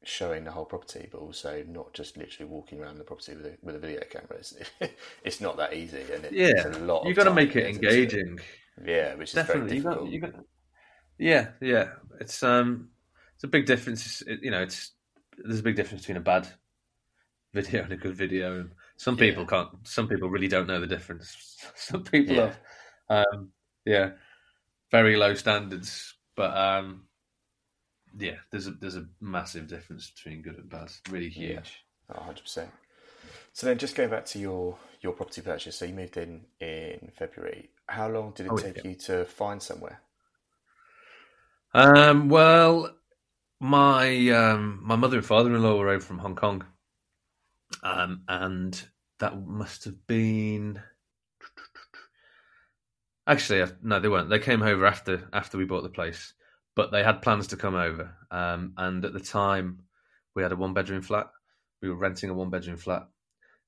[0.03, 3.57] showing the whole property, but also not just literally walking around the property with a,
[3.61, 4.37] with a video camera.
[4.39, 4.55] It's,
[5.23, 7.05] it's not that easy, and it, Yeah, it's a lot.
[7.05, 8.39] You've got to make it engaging.
[8.85, 10.11] Yeah, which is Definitely, you very got difficult.
[10.11, 10.45] you got.
[11.17, 11.89] Yeah, yeah.
[12.19, 12.89] It's um,
[13.41, 14.21] it's a big difference.
[14.21, 14.91] It, you know, it's
[15.35, 16.47] there's a big difference between a bad
[17.55, 19.31] video and a good video, and some Yeah.
[19.31, 19.69] people can't.
[19.83, 21.57] Some people really don't know the difference.
[21.75, 22.53] Some people Yeah.
[23.09, 23.51] have, um,
[23.83, 24.11] yeah,
[24.91, 27.07] very low standards, but um,
[28.19, 30.91] yeah, there's a there's a massive difference between good and bad.
[31.09, 31.83] Really huge.
[32.09, 32.15] Yeah.
[32.15, 32.67] Oh, 100%.
[33.53, 35.77] So then, just going back to your your property purchase.
[35.77, 37.71] So you moved in in February.
[37.87, 38.91] How long did it Oh, take yeah.
[38.91, 39.99] you to find somewhere?
[41.73, 42.95] Um, well,
[43.61, 46.65] my um, my mother and father in law were over from Hong Kong,
[47.83, 48.83] um, and
[49.19, 50.81] that must have been.
[53.27, 54.31] Actually, uh, no, they weren't.
[54.31, 56.33] They came over after after we bought the place,
[56.75, 58.15] but they had plans to come over.
[58.31, 59.83] Um, and at the time,
[60.35, 61.27] we had a one bedroom flat.
[61.83, 63.07] We were renting a one bedroom flat.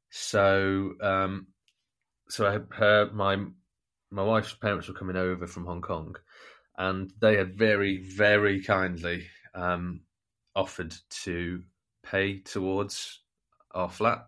[0.09, 1.47] So, um,
[2.29, 3.45] so I, her my
[4.09, 6.15] my wife's parents were coming over from Hong Kong,
[6.79, 10.01] and they had very very kindly um,
[10.55, 11.61] offered to
[12.03, 13.19] pay towards
[13.71, 14.27] our flat,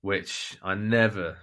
[0.00, 1.36] which I never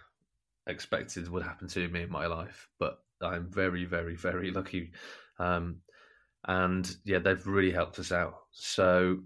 [0.68, 2.68] expected would happen to me in my life.
[2.80, 4.92] But I'm very, very, very lucky.
[5.40, 5.78] Um,
[6.48, 8.36] and yeah, they've really helped us out.
[8.52, 9.20] So,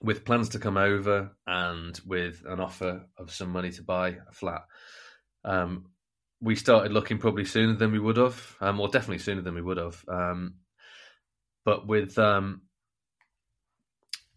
[0.00, 4.32] with plans to come over and with an offer of some money to buy a
[4.32, 4.62] flat,
[5.44, 5.86] um,
[6.40, 9.62] we started looking probably sooner than we would have, um, or definitely sooner than we
[9.62, 10.04] would have.
[10.06, 10.54] Um,
[11.64, 12.62] but with um,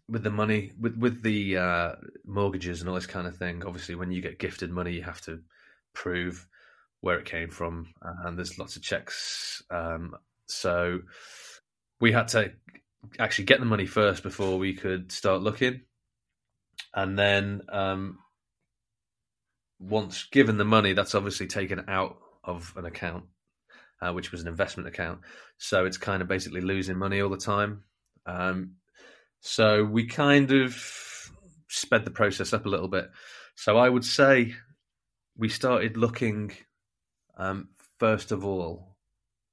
[0.08, 1.92] with the money, with with the uh,
[2.24, 5.20] mortgages and all this kind of thing, obviously, when you get gifted money, you have
[5.22, 5.40] to
[5.94, 6.46] prove
[7.00, 9.62] where it came from, and there's lots of checks.
[9.70, 10.14] Um,
[10.46, 11.00] so
[12.00, 12.52] we had to
[13.18, 15.82] actually get the money first before we could start looking,
[16.94, 18.18] and then um,
[19.80, 23.24] once given the money, that's obviously taken out of an account,
[24.00, 25.20] uh, which was an investment account.
[25.58, 27.84] So it's kind of basically losing money all the time.
[28.26, 28.72] Um,
[29.42, 30.74] so we kind of
[31.68, 33.10] sped the process up a little bit.
[33.56, 34.54] So I would say
[35.36, 36.52] we started looking
[37.36, 38.96] um, first of all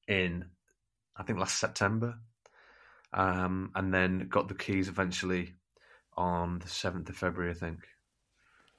[0.07, 0.45] in
[1.17, 2.15] I think last September,
[3.13, 5.55] um, and then got the keys eventually
[6.15, 7.79] on the seventh of February, I think.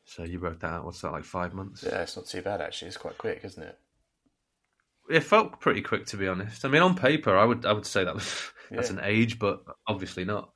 [0.05, 0.85] So you wrote that out.
[0.85, 1.25] What's that like?
[1.25, 1.83] Five months?
[1.83, 2.89] Yeah, it's not too bad actually.
[2.89, 3.79] It's quite quick, isn't it?
[5.11, 6.65] It felt pretty quick, to be honest.
[6.65, 9.65] I mean, on paper, I would I would say that was that's an age, but
[9.89, 10.53] obviously not.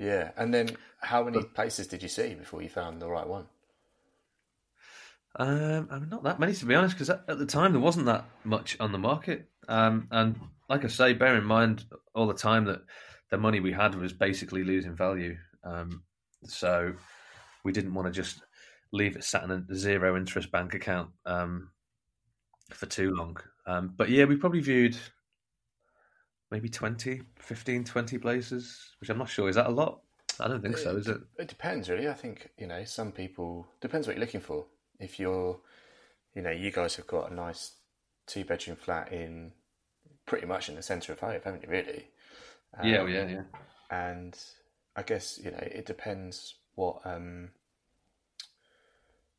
[0.00, 3.44] Yeah, and then how many places did you see before you found the right one?
[5.36, 7.82] Um, I mean, not that many to be honest, because at, at the time there
[7.82, 9.46] wasn't that much on the market.
[9.68, 11.84] Um, and like I say, bear in mind
[12.14, 12.80] all the time that
[13.30, 15.36] the money we had was basically losing value.
[15.64, 16.02] Um,
[16.44, 16.94] so
[17.62, 18.40] we didn't want to just
[18.92, 21.68] leave it sat in a zero interest bank account um,
[22.70, 23.36] for too long.
[23.66, 24.96] Um, but yeah, we probably viewed
[26.50, 29.48] maybe 20, 15, 20 places, which I'm not sure.
[29.48, 30.00] Is that a lot?
[30.38, 31.18] I don't think so, is it?
[31.38, 32.08] It depends, really.
[32.08, 34.64] I think you know some people depends what you're looking for.
[34.98, 35.60] If you're,
[36.34, 37.72] you know, you guys have got a nice
[38.26, 39.52] two bedroom flat in
[40.26, 41.68] pretty much in the centre of Hove, haven't you?
[41.68, 42.08] Really?
[42.82, 43.42] yeah, Um, yeah, yeah.
[43.90, 44.38] and
[44.96, 47.50] I guess you know it depends what um,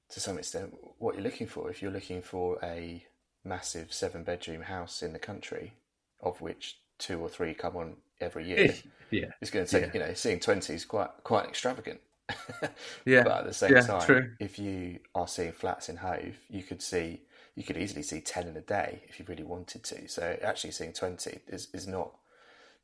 [0.09, 1.69] to some extent what you're looking for.
[1.69, 3.05] If you're looking for a
[3.43, 5.73] massive seven bedroom house in the country,
[6.19, 8.73] of which two or three come on every year,
[9.11, 9.99] yeah, it's going to take Yeah.
[10.01, 11.99] you know seeing twenty is quite quite extravagant.
[13.05, 13.23] yeah.
[13.23, 14.31] but at the same yeah, time, true.
[14.39, 17.21] if you are seeing flats in Hove, you could see
[17.55, 20.07] you could easily see ten in a day if you really wanted to.
[20.07, 22.11] So actually seeing twenty is, is not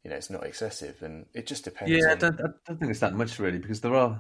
[0.04, 1.92] you know it's not excessive, and it just depends.
[1.92, 4.20] Yeah, I don't, I don't think it's that much really because there are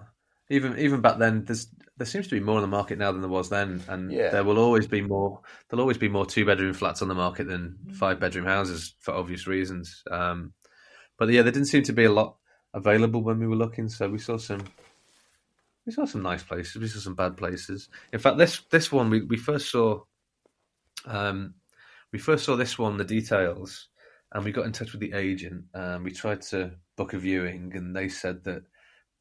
[0.49, 1.45] even even back then.
[1.45, 4.11] There's there seems to be more on the market now than there was then, and
[4.11, 4.29] Yeah.
[4.29, 5.41] there will always be more.
[5.69, 9.13] There'll always be more two bedroom flats on the market than five bedroom houses for
[9.13, 10.03] obvious reasons.
[10.11, 10.53] Um,
[11.17, 12.35] but yeah, there didn't seem to be a lot
[12.73, 14.63] available when we were looking, so we saw some.
[15.85, 16.75] We saw some nice places.
[16.75, 17.89] We saw some bad places.
[18.11, 20.01] In fact, this this one we, we first saw.
[21.05, 21.55] Um,
[22.11, 23.87] we first saw this one, the details,
[24.31, 25.65] and we got in touch with the agent.
[25.73, 28.63] Um, we tried to book a viewing, and they said that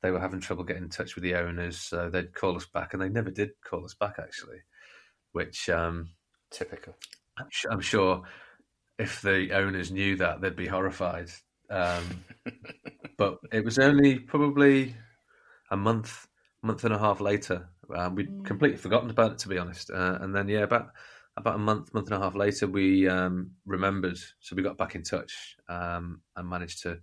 [0.06, 2.92] they were having trouble getting in touch with the owners, so they'd call us back,
[2.92, 4.58] and they never did call us back actually.
[5.32, 6.10] Which um,
[6.50, 6.94] typical.
[7.36, 8.22] I'm, su- I'm sure
[9.00, 11.30] if the owners knew that, they'd be horrified.
[11.70, 12.24] Um,
[13.18, 14.94] but it was only probably
[15.72, 16.28] a month,
[16.62, 17.68] month and a half later.
[17.92, 19.90] Um, we'd completely forgotten about it, to be honest.
[19.90, 20.90] Uh, and then, yeah, about
[21.36, 24.18] about a month, month and a half later, we um, remembered.
[24.38, 27.00] So we got back in touch um, and managed to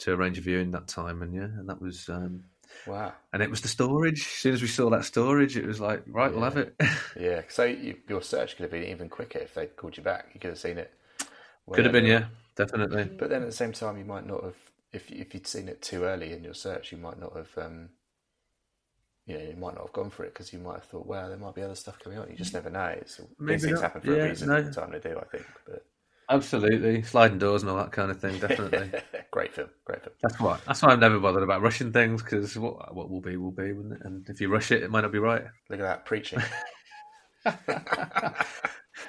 [0.00, 1.22] to arrange a viewing that time.
[1.22, 2.44] And yeah, and that was um,
[2.86, 3.14] Wow.
[3.32, 4.20] and it was the storage.
[4.20, 6.74] As soon as we saw that storage, it was like, right, we'll have it.
[7.18, 7.42] Yeah.
[7.48, 10.30] So you, your search could have been even quicker if they'd called you back.
[10.34, 10.92] You could have seen it.
[11.72, 13.04] Could have been, yeah, definitely.
[13.18, 14.56] But then at the same time, you might not have.
[14.92, 17.50] If if you'd seen it too early in your search, you might not have.
[17.58, 17.90] Um,
[19.26, 21.28] you know, you might not have gone for it because you might have thought, "Well,
[21.28, 22.86] there might be other stuff coming on." You just never know.
[22.86, 24.48] It's, these things happen for Yeah, a reason.
[24.48, 24.62] no.
[24.62, 25.46] The time they do, I think.
[25.66, 25.84] But
[26.28, 28.38] Absolutely, sliding doors and all that kind of thing.
[28.38, 28.90] Definitely.
[29.30, 30.14] great film, great film.
[30.22, 30.58] That's why.
[30.66, 33.72] That's why I'm never bothered about rushing things because what what will be will be,
[33.72, 34.00] wouldn't it?
[34.04, 35.44] And if you rush it, it might not be right.
[35.70, 36.42] Look at that preaching.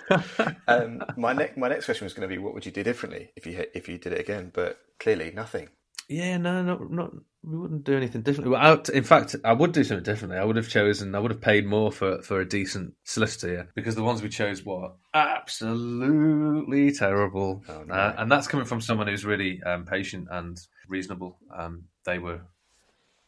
[0.68, 3.32] um, my next my next question was going to be, what would you do differently
[3.36, 4.52] if you if you did it again?
[4.54, 5.70] But clearly, nothing.
[6.10, 7.12] Yeah, no, not not
[7.44, 8.52] we wouldn't do anything differently.
[8.52, 10.38] Well, I, in fact, I would do something differently.
[10.38, 11.16] I would have chosen.
[11.16, 14.30] I would have paid more for for a decent solicitor yeah, because the ones we
[14.30, 17.94] chose were absolutely terrible, Oh, no.
[17.94, 21.38] uh, and that's coming from someone who's really um, patient and reasonable.
[21.56, 22.42] Um, they were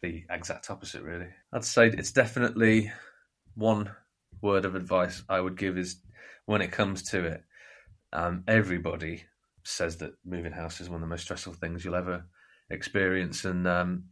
[0.01, 1.27] the exact opposite, really.
[1.51, 2.91] I'd say it's definitely
[3.55, 3.91] one
[4.41, 6.01] word of advice I would give is
[6.45, 7.43] when it comes to it,
[8.13, 9.23] um, everybody
[9.63, 12.25] says that moving house is one of the most stressful things you'll ever
[12.69, 14.03] experience, and um,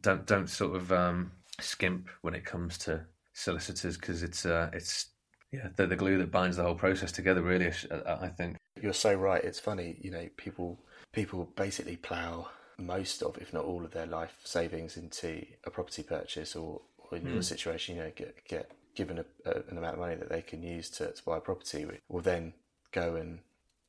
[0.00, 5.08] don't don't sort of um, skimp when it comes to solicitors because it's uh, it's
[5.52, 7.42] yeah they're the glue that binds the whole process together.
[7.42, 7.70] Really,
[8.06, 8.56] I think.
[8.80, 9.42] You're so right.
[9.42, 10.80] It's funny, you know, people
[11.12, 12.48] people basically plough
[12.78, 17.18] most of, if not all of their life savings into a property purchase, or, or
[17.18, 20.28] in your situation, you know, get get given a, a, an amount of money that
[20.28, 22.52] they can use to, to buy a property, will then
[22.92, 23.40] go and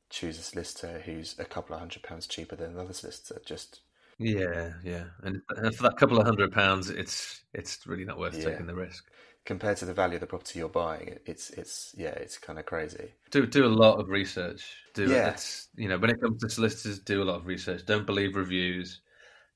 [0.08, 3.40] choose a solicitor who's a couple of hundred pounds cheaper than another solicitor.
[3.44, 3.80] Just
[4.18, 8.38] Yeah, yeah, and, and for that couple of hundred pounds, it's it's really not worth
[8.38, 8.40] Yeah.
[8.40, 9.10] taking the risk.
[9.46, 12.66] compared to the value of the property you're buying, it's it's yeah, it's kind of
[12.66, 13.14] crazy.
[13.30, 14.76] Do do a lot of research.
[14.94, 15.28] Do Yeah.
[15.28, 17.84] it's you know when it comes to solicitors, do a lot of research.
[17.86, 19.00] Don't believe reviews.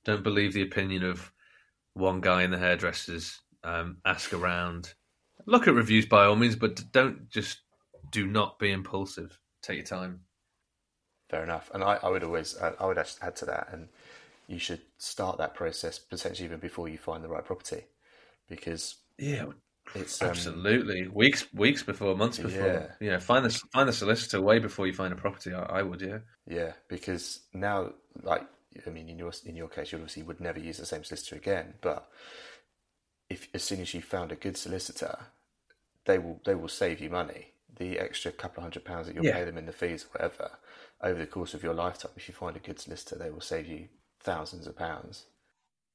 [0.04, 1.32] Don't believe the opinion of
[1.94, 3.40] one guy in the hairdressers.
[3.64, 4.94] Um, ask around.
[5.46, 7.62] Look at reviews by all means, but don't just
[8.10, 9.38] do not be impulsive.
[9.62, 10.26] Take your time.
[11.30, 11.70] Fair enough.
[11.72, 13.88] And I, I would always, I I would add add to that, and
[14.50, 17.84] you should start that process potentially even before you find the right property,
[18.48, 19.46] because Yeah,
[19.94, 21.06] it's um, absolutely.
[21.08, 22.66] Weeks weeks before, months before.
[22.66, 22.86] Yeah.
[23.00, 25.54] You know, find the find the solicitor way before you find a property.
[25.54, 26.18] I, I would, yeah.
[26.46, 27.92] Yeah, because now,
[28.22, 28.44] like,
[28.86, 31.36] I mean, in your in your case, you obviously would never use the same solicitor
[31.36, 31.74] again.
[31.80, 32.08] But
[33.28, 35.16] if as soon as you found a good solicitor,
[36.06, 37.52] they will they will save you money.
[37.76, 39.34] The extra couple of hundred pounds that you'll Yeah.
[39.34, 40.50] pay them in the fees, or whatever,
[41.02, 43.66] over the course of your lifetime, if you find a good solicitor, they will save
[43.68, 43.88] you
[44.20, 45.26] thousands of pounds.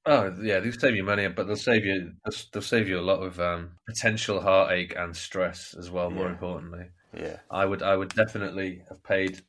[0.08, 2.14] Oh yeah, they'll save you money, but they'll save you
[2.52, 6.10] they'll, save you a lot of um, potential heartache and stress as well.
[6.10, 6.30] More Yeah.
[6.30, 9.44] importantly, Yeah, I would I would definitely have paid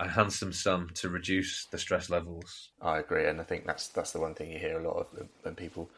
[0.00, 2.72] a handsome sum to reduce the stress levels.
[2.82, 5.28] I agree, and I think that's that's the one thing you hear a lot of
[5.42, 5.90] when people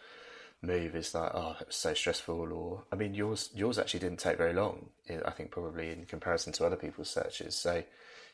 [0.62, 2.52] move is like, oh, it was so stressful.
[2.52, 4.90] Or I mean, yours yours actually didn't take very long.
[5.24, 7.56] I think probably in comparison to other people's searches.
[7.56, 7.84] So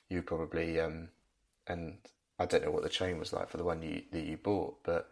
[0.08, 1.10] you probably um,
[1.66, 1.98] and
[2.38, 4.76] I don't know what the chain was like for the one you that you bought,
[4.84, 5.10] but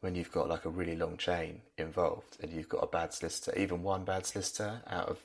[0.00, 3.58] when you've got like a really long chain involved and you've got a bad solicitor,
[3.58, 5.18] even one bad solicitor out of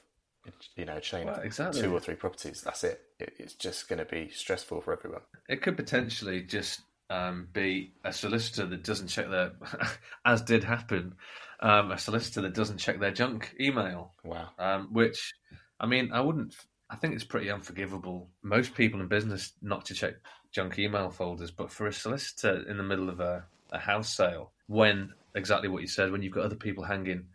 [0.76, 1.82] you know a chain Well, of exactly.
[1.82, 3.02] two or three properties, that's it.
[3.20, 5.22] it it's just going to be stressful for everyone.
[5.48, 9.52] It could potentially just um, be a solicitor that doesn't check their,
[10.26, 11.16] as did happen,
[11.60, 14.12] um, a solicitor that doesn't check their junk email.
[14.24, 14.50] Wow.
[14.60, 15.34] um, which
[15.80, 16.56] I mean, I wouldn't.
[16.90, 18.30] I think it's pretty unforgivable.
[18.44, 20.14] Most people in business not to check
[20.54, 24.52] junk email folders, but for a solicitor in the middle of a, a house sale,
[24.68, 27.26] when exactly what you said, when you've got other people hanging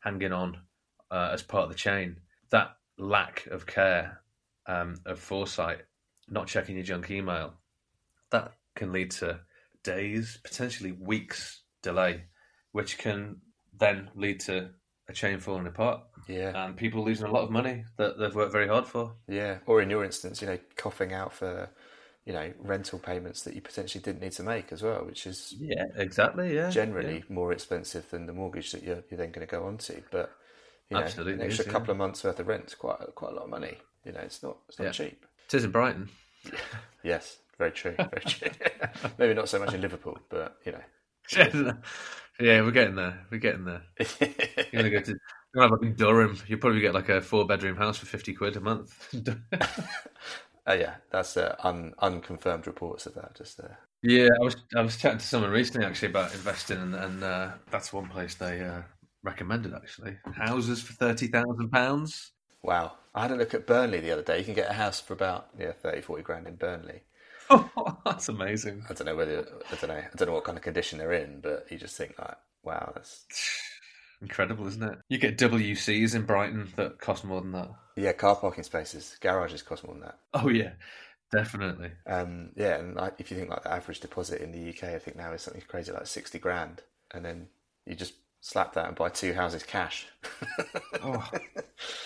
[0.00, 0.56] hanging on
[1.10, 2.16] uh, as part of the chain,
[2.50, 4.22] that lack of care,
[4.66, 5.78] um, of foresight,
[6.28, 7.52] not checking your junk email,
[8.30, 9.40] that can lead to
[9.82, 12.22] days, potentially weeks delay,
[12.72, 13.36] which can
[13.76, 14.70] then lead to
[15.08, 16.52] a chain falling apart Yeah.
[16.66, 19.14] and people losing a lot of money that they've worked very hard for.
[19.26, 21.70] Yeah, or in your instance, you know, coughing out for,
[22.28, 25.54] you know, rental payments that you potentially didn't need to make as well, which is
[25.58, 26.54] Yeah, exactly.
[26.54, 30.02] Yeah, generally more expensive than the mortgage that you're, you're then going to go onto.
[30.10, 30.30] But
[30.90, 31.72] you know, Absolutely an extra is, yeah.
[31.72, 33.78] couple of months worth of rent is quite quite a lot of money.
[34.04, 34.90] You know, it's not it's not Yeah.
[34.92, 35.24] cheap.
[35.46, 36.10] it is in Brighton.
[37.02, 38.50] Yes, very true, very true.
[39.18, 40.82] Maybe not so much in Liverpool, but you know,
[42.40, 43.24] yeah, we're getting there.
[43.30, 43.82] We're getting there.
[44.20, 45.12] You're gonna go to.
[45.12, 45.18] You're
[45.54, 46.36] gonna have like in Durham.
[46.46, 49.14] You'll probably get like a four bedroom house for fifty quid a month.
[50.68, 53.34] Uh, yeah, that's uh, un, unconfirmed reports of that.
[53.34, 53.68] Just uh,
[54.02, 57.50] yeah, I was I was chatting to someone recently actually about investing, and, and uh,
[57.70, 58.82] that's one place they uh,
[59.22, 60.16] recommended actually.
[60.36, 62.32] Houses for thirty thousand pounds.
[62.62, 62.92] wow.
[63.14, 64.38] I had a look at Burnley the other day.
[64.38, 67.02] You can get a house for about yeah 30, 40 grand in Burnley.
[68.04, 68.84] that's amazing.
[68.88, 69.40] I don't know whether
[69.72, 71.96] I don't know I don't know what kind of condition they're in, but you just
[71.96, 73.26] think like, wow, that's
[74.20, 74.98] Incredible, isn't it?
[75.08, 77.70] You get WCs in Brighton that cost more than that.
[77.96, 80.18] yeah, car parking spaces, garages cost more than that.
[80.34, 80.72] Oh yeah,
[81.32, 81.90] definitely.
[82.06, 84.98] Um, yeah, and like, if you think like the average deposit in the UK, I
[84.98, 87.46] think now is something crazy like sixty grand, and then
[87.86, 90.06] you just slap that and buy two houses cash.
[91.02, 91.28] Oh.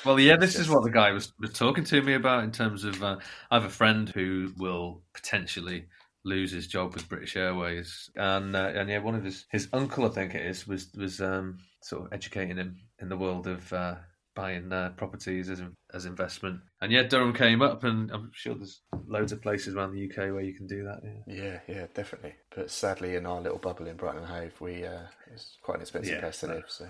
[0.05, 2.85] Well, yeah, this is what the guy was, was talking to me about in terms
[2.85, 3.03] of.
[3.03, 3.17] Uh,
[3.51, 5.87] I have a friend who will potentially
[6.25, 10.05] lose his job with British Airways, and uh, and yeah, one of his his uncle,
[10.05, 13.73] I think it is, was was um, sort of educating him in the world of
[13.73, 13.97] uh,
[14.35, 15.63] buying uh, properties as
[15.93, 16.61] as investment.
[16.81, 20.33] And yeah, Durham came up, and I'm sure there's loads of places around the UK
[20.33, 21.01] where you can do that.
[21.05, 22.35] Yeah, Yeah, yeah, definitely.
[22.55, 25.03] But sadly, in our little bubble in Brighton and Hove, we uh,
[25.33, 26.65] it's quite an expensive Yeah, place to live.
[26.69, 26.89] So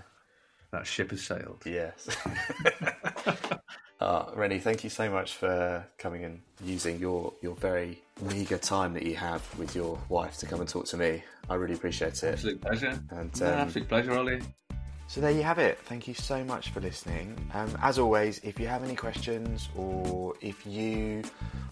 [0.72, 1.62] that ship has sailed.
[1.66, 2.08] yes.
[4.00, 8.92] uh, Rennie, thank you so much for coming and using your your very meagre time
[8.94, 11.22] that you have with your wife to come and talk to me.
[11.50, 12.34] I really appreciate it.
[12.34, 13.02] Absolute pleasure.
[13.10, 14.40] And No, um, absolute pleasure, Ollie.
[15.12, 15.78] So there you have it.
[15.84, 17.36] Thank you so much for listening.
[17.52, 21.20] Um, as always, if you have any questions or if you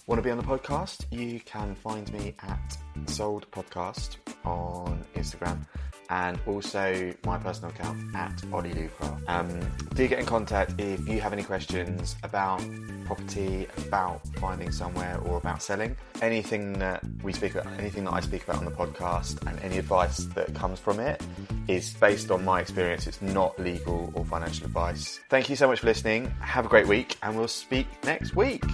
[0.06, 2.76] want to be on the podcast, you can find me at
[3.06, 5.64] Sold Podcast on Instagram
[6.10, 9.20] and also my personal account at Ollie Lucra.
[9.28, 9.48] Um,
[9.94, 12.62] do get in contact if you have any questions about
[13.04, 15.96] property, about finding somewhere, or about selling.
[16.20, 19.78] Anything that we speak about, anything that I speak about on the podcast, and any
[19.78, 21.22] advice that comes from it
[21.68, 23.06] is based on my experience.
[23.06, 25.20] It's not legal or financial advice.
[25.28, 26.26] Thank you so much for listening.
[26.40, 28.64] Have a great week, and we'll speak next week.